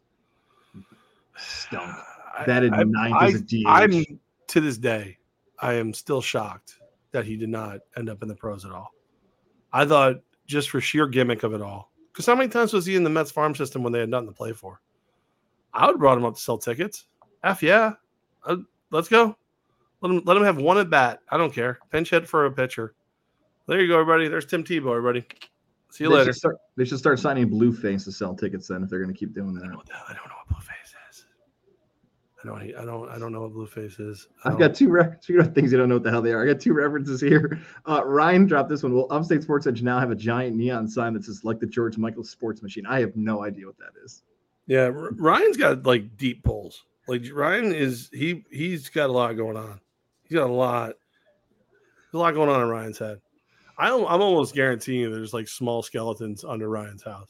[1.38, 1.96] Stunk.
[2.46, 3.64] Batted I, ninth I, as a DH.
[3.66, 4.06] I'm
[4.48, 5.18] to this day,
[5.60, 6.76] I am still shocked
[7.12, 8.94] that he did not end up in the pros at all.
[9.74, 12.96] I thought just for sheer gimmick of it all, because how many times was he
[12.96, 14.80] in the Mets farm system when they had nothing to play for?
[15.74, 17.06] I would have brought him up to sell tickets.
[17.44, 17.94] F yeah,
[18.46, 18.58] uh,
[18.92, 19.36] let's go.
[20.02, 21.20] Let him let him have one at bat.
[21.30, 21.80] I don't care.
[21.92, 22.96] Pinch hit for a pitcher.
[23.68, 24.28] There you go, everybody.
[24.28, 25.26] There's Tim Tebow, everybody.
[25.92, 26.34] See you they later.
[26.34, 29.18] Should start, they should start signing Blueface to sell tickets then if they're going to
[29.18, 29.68] keep doing I that.
[29.68, 31.26] don't, I don't know what Blueface is.
[32.44, 32.62] I don't.
[32.62, 33.10] I don't.
[33.10, 34.28] I don't know what Blueface is.
[34.44, 34.88] I I've got two
[35.54, 36.44] things you don't know what the hell they are.
[36.44, 37.60] I got two references here.
[37.86, 38.94] Uh, Ryan dropped this one.
[38.94, 41.98] Will Upstate Sports Edge now have a giant neon sign that says like the George
[41.98, 42.86] Michael Sports Machine?
[42.86, 44.24] I have no idea what that is.
[44.70, 46.84] Yeah, Ryan's got like deep pulls.
[47.08, 49.82] Like Ryan is he he's got a lot going on.
[50.24, 50.94] He's got a lot.
[52.12, 53.20] There's a lot going on in Ryan's head.
[53.80, 57.30] I don't, I'm almost guaranteeing you there's like small skeletons under Ryan's house.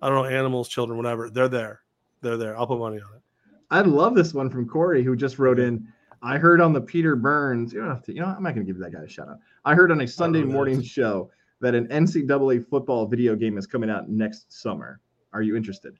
[0.00, 1.28] I don't know, animals, children, whatever.
[1.28, 1.82] They're there.
[2.22, 2.58] They're there.
[2.58, 3.22] I'll put money on it.
[3.70, 5.86] I love this one from Corey who just wrote in.
[6.22, 7.74] I heard on the Peter Burns.
[7.74, 8.14] You don't have to.
[8.14, 9.38] You know, I'm not going to give that guy a shout out.
[9.66, 11.30] I heard on a Sunday morning show
[11.60, 15.00] that an NCAA football video game is coming out next summer.
[15.34, 15.98] Are you interested?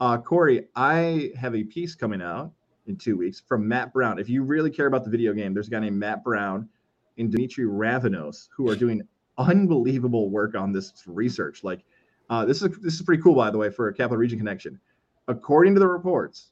[0.00, 2.52] Uh, Corey, I have a piece coming out
[2.86, 4.18] in two weeks from Matt Brown.
[4.18, 6.68] If you really care about the video game, there's a guy named Matt Brown
[7.16, 9.02] and Dimitri Ravenos who are doing
[9.38, 11.62] unbelievable work on this research.
[11.64, 11.84] Like,
[12.30, 14.78] uh, this is this is pretty cool, by the way, for a Capital Region connection.
[15.28, 16.50] According to the reports,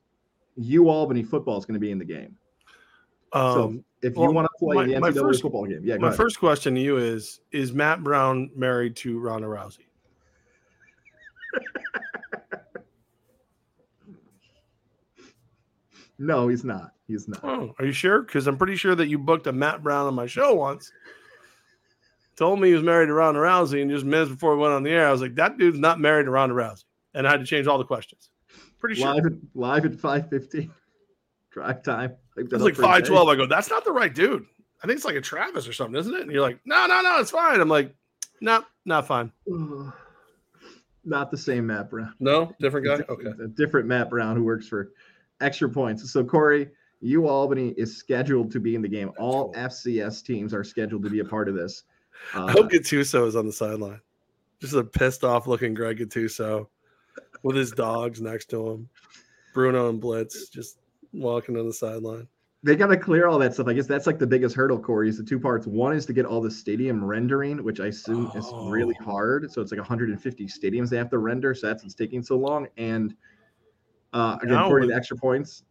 [0.56, 2.36] U Albany football is going to be in the game.
[3.34, 5.80] So Um, if well, you want to play my- the my NCAA first- football game,
[5.82, 6.16] yeah, my ahead.
[6.16, 9.86] first question to you is: Is Matt Brown married to Ronda Rousey?
[16.18, 16.92] no, he's not.
[17.06, 17.40] He's not.
[17.42, 18.22] Oh, are you sure?
[18.22, 20.92] Because I'm pretty sure that you booked a Matt Brown on my show once.
[22.36, 24.82] Told me he was married to Ronda Rousey, and just minutes before we went on
[24.82, 26.84] the air, I was like, "That dude's not married to Ronda Rousey,"
[27.14, 28.30] and I had to change all the questions.
[28.80, 30.72] Pretty sure Live at live at five fifteen.
[31.50, 32.14] Drive time.
[32.36, 33.28] it was like five twelve.
[33.28, 34.46] I go, "That's not the right dude.
[34.82, 37.02] I think it's like a Travis or something, isn't it?" And you're like, "No, no,
[37.02, 37.94] no, it's fine." I'm like,
[38.40, 39.30] "No, not fine.
[41.04, 42.14] Not the same Matt Brown.
[42.20, 43.04] No, different guy.
[43.08, 44.92] Okay, a different Matt Brown who works for
[45.42, 46.10] extra points.
[46.12, 46.68] So Corey,
[47.00, 49.10] U Albany is scheduled to be in the game.
[49.18, 51.82] All FCS teams are scheduled to be a part of this.
[52.34, 54.00] Uh, I hope Gattuso is on the sideline.
[54.60, 56.68] Just a pissed off looking Greg Gattuso
[57.42, 58.88] with his dogs next to him.
[59.54, 60.78] Bruno and Blitz just
[61.12, 62.28] walking on the sideline.
[62.62, 63.66] they got to clear all that stuff.
[63.66, 65.66] I guess that's like the biggest hurdle, Corey, is the two parts.
[65.66, 69.04] One is to get all the stadium rendering, which I assume is really Oh.
[69.04, 69.50] hard.
[69.50, 71.54] So it's like 150 stadiums they have to render.
[71.54, 72.68] So that's what's taking so long.
[72.76, 73.16] And
[74.12, 75.62] uh, again, Now Corey, with- the extra points,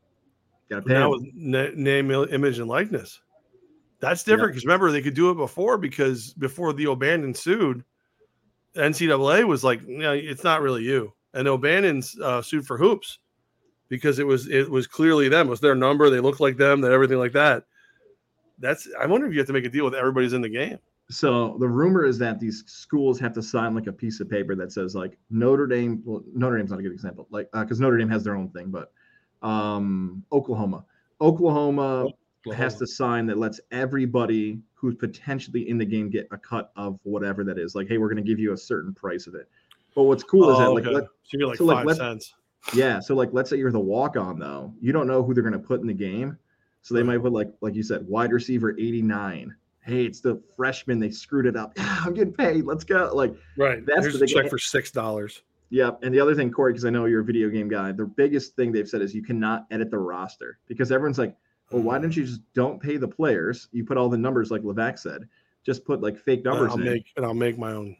[0.69, 0.93] got to pay.
[0.93, 3.21] Now na- name, image, and likeness.
[3.99, 7.83] That's different because remember they could do it before because before the O'Bannon sued,
[8.75, 13.19] NCAA was like, no, it's not really you, and O'Bannon uh, sued for hoops
[13.89, 15.47] because it was it was clearly them.
[15.47, 16.09] It was their number.
[16.09, 16.81] They looked like them.
[16.81, 17.65] That everything like that.
[18.57, 18.87] That's.
[18.99, 20.79] I wonder if you have to make a deal with everybody's in the game.
[21.11, 24.55] So the rumor is that these schools have to sign like a piece of paper
[24.55, 26.01] that says like Notre Dame.
[26.05, 28.69] Well, Notre Dame's not a good example, like because Notre Dame has their own thing,
[28.71, 28.91] but
[29.45, 30.85] um, Oklahoma,
[31.19, 32.07] Oklahoma
[32.55, 36.97] has to sign that lets everybody who's potentially in the game get a cut of
[37.03, 37.75] whatever that is.
[37.75, 39.47] Like, hey, we're going to give you a certain price of it.
[39.95, 40.95] But what's cool is that Oh, like, okay.
[40.95, 42.33] let, so like so, like, five let- cents.
[42.73, 45.43] yeah, so like let's say you're the walk on though, you don't know who they're
[45.43, 46.37] going to put in the game,
[46.81, 49.53] so they might put like like you said, wide receiver 89.
[49.83, 50.99] Hey, it's the freshman.
[50.99, 51.73] They screwed it up.
[51.77, 52.65] I'm getting paid.
[52.65, 53.11] Let's go.
[53.13, 53.85] Like, Right.
[53.85, 55.41] That's Here's the check for six dollars.
[55.71, 56.03] Yep.
[56.03, 58.55] And the other thing, Corey, because I know you're a video game guy, the biggest
[58.55, 61.35] thing they've said is you cannot edit the roster because everyone's like,
[61.71, 62.01] well, why mm.
[62.01, 63.69] don't you just don't pay the players?
[63.71, 65.27] You put all the numbers like Levac said,
[65.65, 66.83] just put like fake And numbers I'll in.
[66.85, 67.95] make and I'll make my own.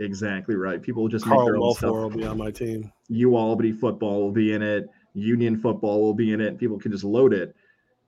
[0.00, 0.82] exactly right.
[0.82, 1.90] People will just make Carl their own stuff.
[1.92, 2.92] will be on my team.
[3.08, 4.88] U Albany football will be in it.
[5.14, 6.58] Union football will be in it.
[6.58, 7.54] People can just load it.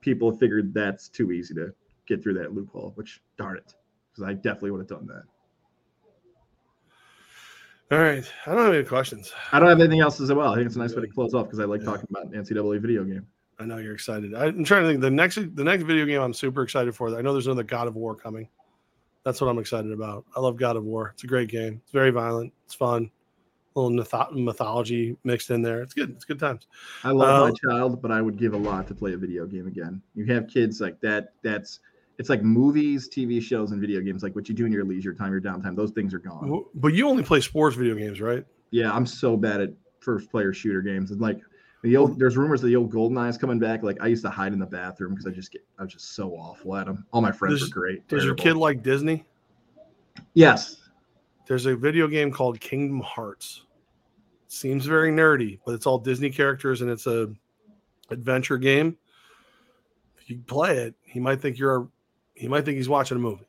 [0.01, 1.73] People figured that's too easy to
[2.07, 3.73] get through that loophole, which darn it,
[4.11, 5.23] because I definitely would have done that.
[7.91, 8.23] All right.
[8.45, 9.33] I don't have any questions.
[9.51, 10.53] I don't have anything else as well.
[10.53, 11.87] I think it's a nice way to close off because I like Yeah.
[11.87, 13.27] talking about NCAA video game.
[13.59, 14.33] I know you're excited.
[14.33, 15.01] I'm trying to think.
[15.01, 17.15] The next the next video game I'm super excited for.
[17.15, 18.47] I know there's another God of War coming.
[19.23, 20.25] That's what I'm excited about.
[20.35, 21.11] I love God of War.
[21.13, 21.79] It's a great game.
[21.83, 22.53] It's very violent.
[22.65, 23.11] It's fun.
[23.75, 25.81] A little mythology mixed in there.
[25.81, 26.09] It's good.
[26.11, 26.67] It's good times.
[27.03, 29.45] I love Uh, my child, but I would give a lot to play a video
[29.45, 30.01] game again.
[30.15, 31.33] You have kids like that.
[31.43, 31.79] That's
[32.21, 34.21] it's like movies, TV shows, and video games.
[34.21, 35.75] Like what you do in your leisure time, your downtime.
[35.75, 36.63] Those things are gone.
[36.75, 38.45] But you only play sports video games, right?
[38.69, 39.71] Yeah, I'm so bad at
[40.01, 41.09] first player shooter games.
[41.09, 41.39] And like
[41.81, 43.81] the old, there's rumors that the old GoldenEye's coming back.
[43.81, 46.13] Like I used to hide in the bathroom because I just get I was just
[46.13, 47.07] so awful at them.
[47.11, 48.07] All my friends Does- were great.
[48.07, 49.25] Does your kid like Disney?
[50.35, 50.77] Yes.
[51.47, 53.65] there's a video game called Kingdom Hearts.
[54.47, 57.31] Seems very nerdy, but it's all Disney characters and it's a
[58.11, 58.95] adventure game.
[60.19, 61.87] If you play it, he might think you're a,
[62.41, 63.45] he might think he's watching a movie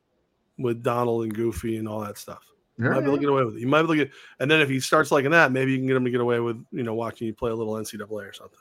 [0.58, 2.44] with Donald and Goofy and all that stuff.
[2.76, 3.60] You might be able to get away with it.
[3.60, 5.78] You might be able to get, and then if he starts liking that, maybe you
[5.78, 8.10] can get him to get away with, you know, watching you play a little NCAA
[8.10, 8.58] or something.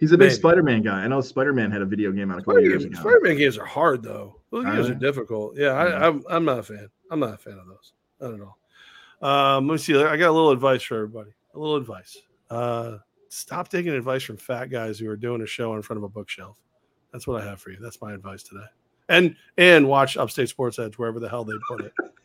[0.00, 0.34] He's a big Maybe.
[0.34, 1.04] Spider-Man guy.
[1.04, 2.98] I know Spider-Man had a video game out a couple years ago.
[2.98, 4.40] Spider-Man games are hard though.
[4.50, 5.56] Those games are difficult.
[5.56, 6.88] Yeah, I, am I'm, I'm not a fan.
[7.12, 7.92] I'm not a fan of those.
[8.20, 8.58] Not at all.
[9.56, 9.94] Um, let me see.
[9.94, 11.30] I got a little advice for everybody.
[11.54, 12.18] A little advice.
[12.50, 12.98] Uh,
[13.28, 16.08] stop taking advice from fat guys who are doing a show in front of a
[16.08, 16.56] bookshelf.
[17.12, 17.78] That's what I have for you.
[17.80, 18.66] That's my advice today.
[19.08, 21.92] And and watch Upstate Sports Edge wherever the hell they put it.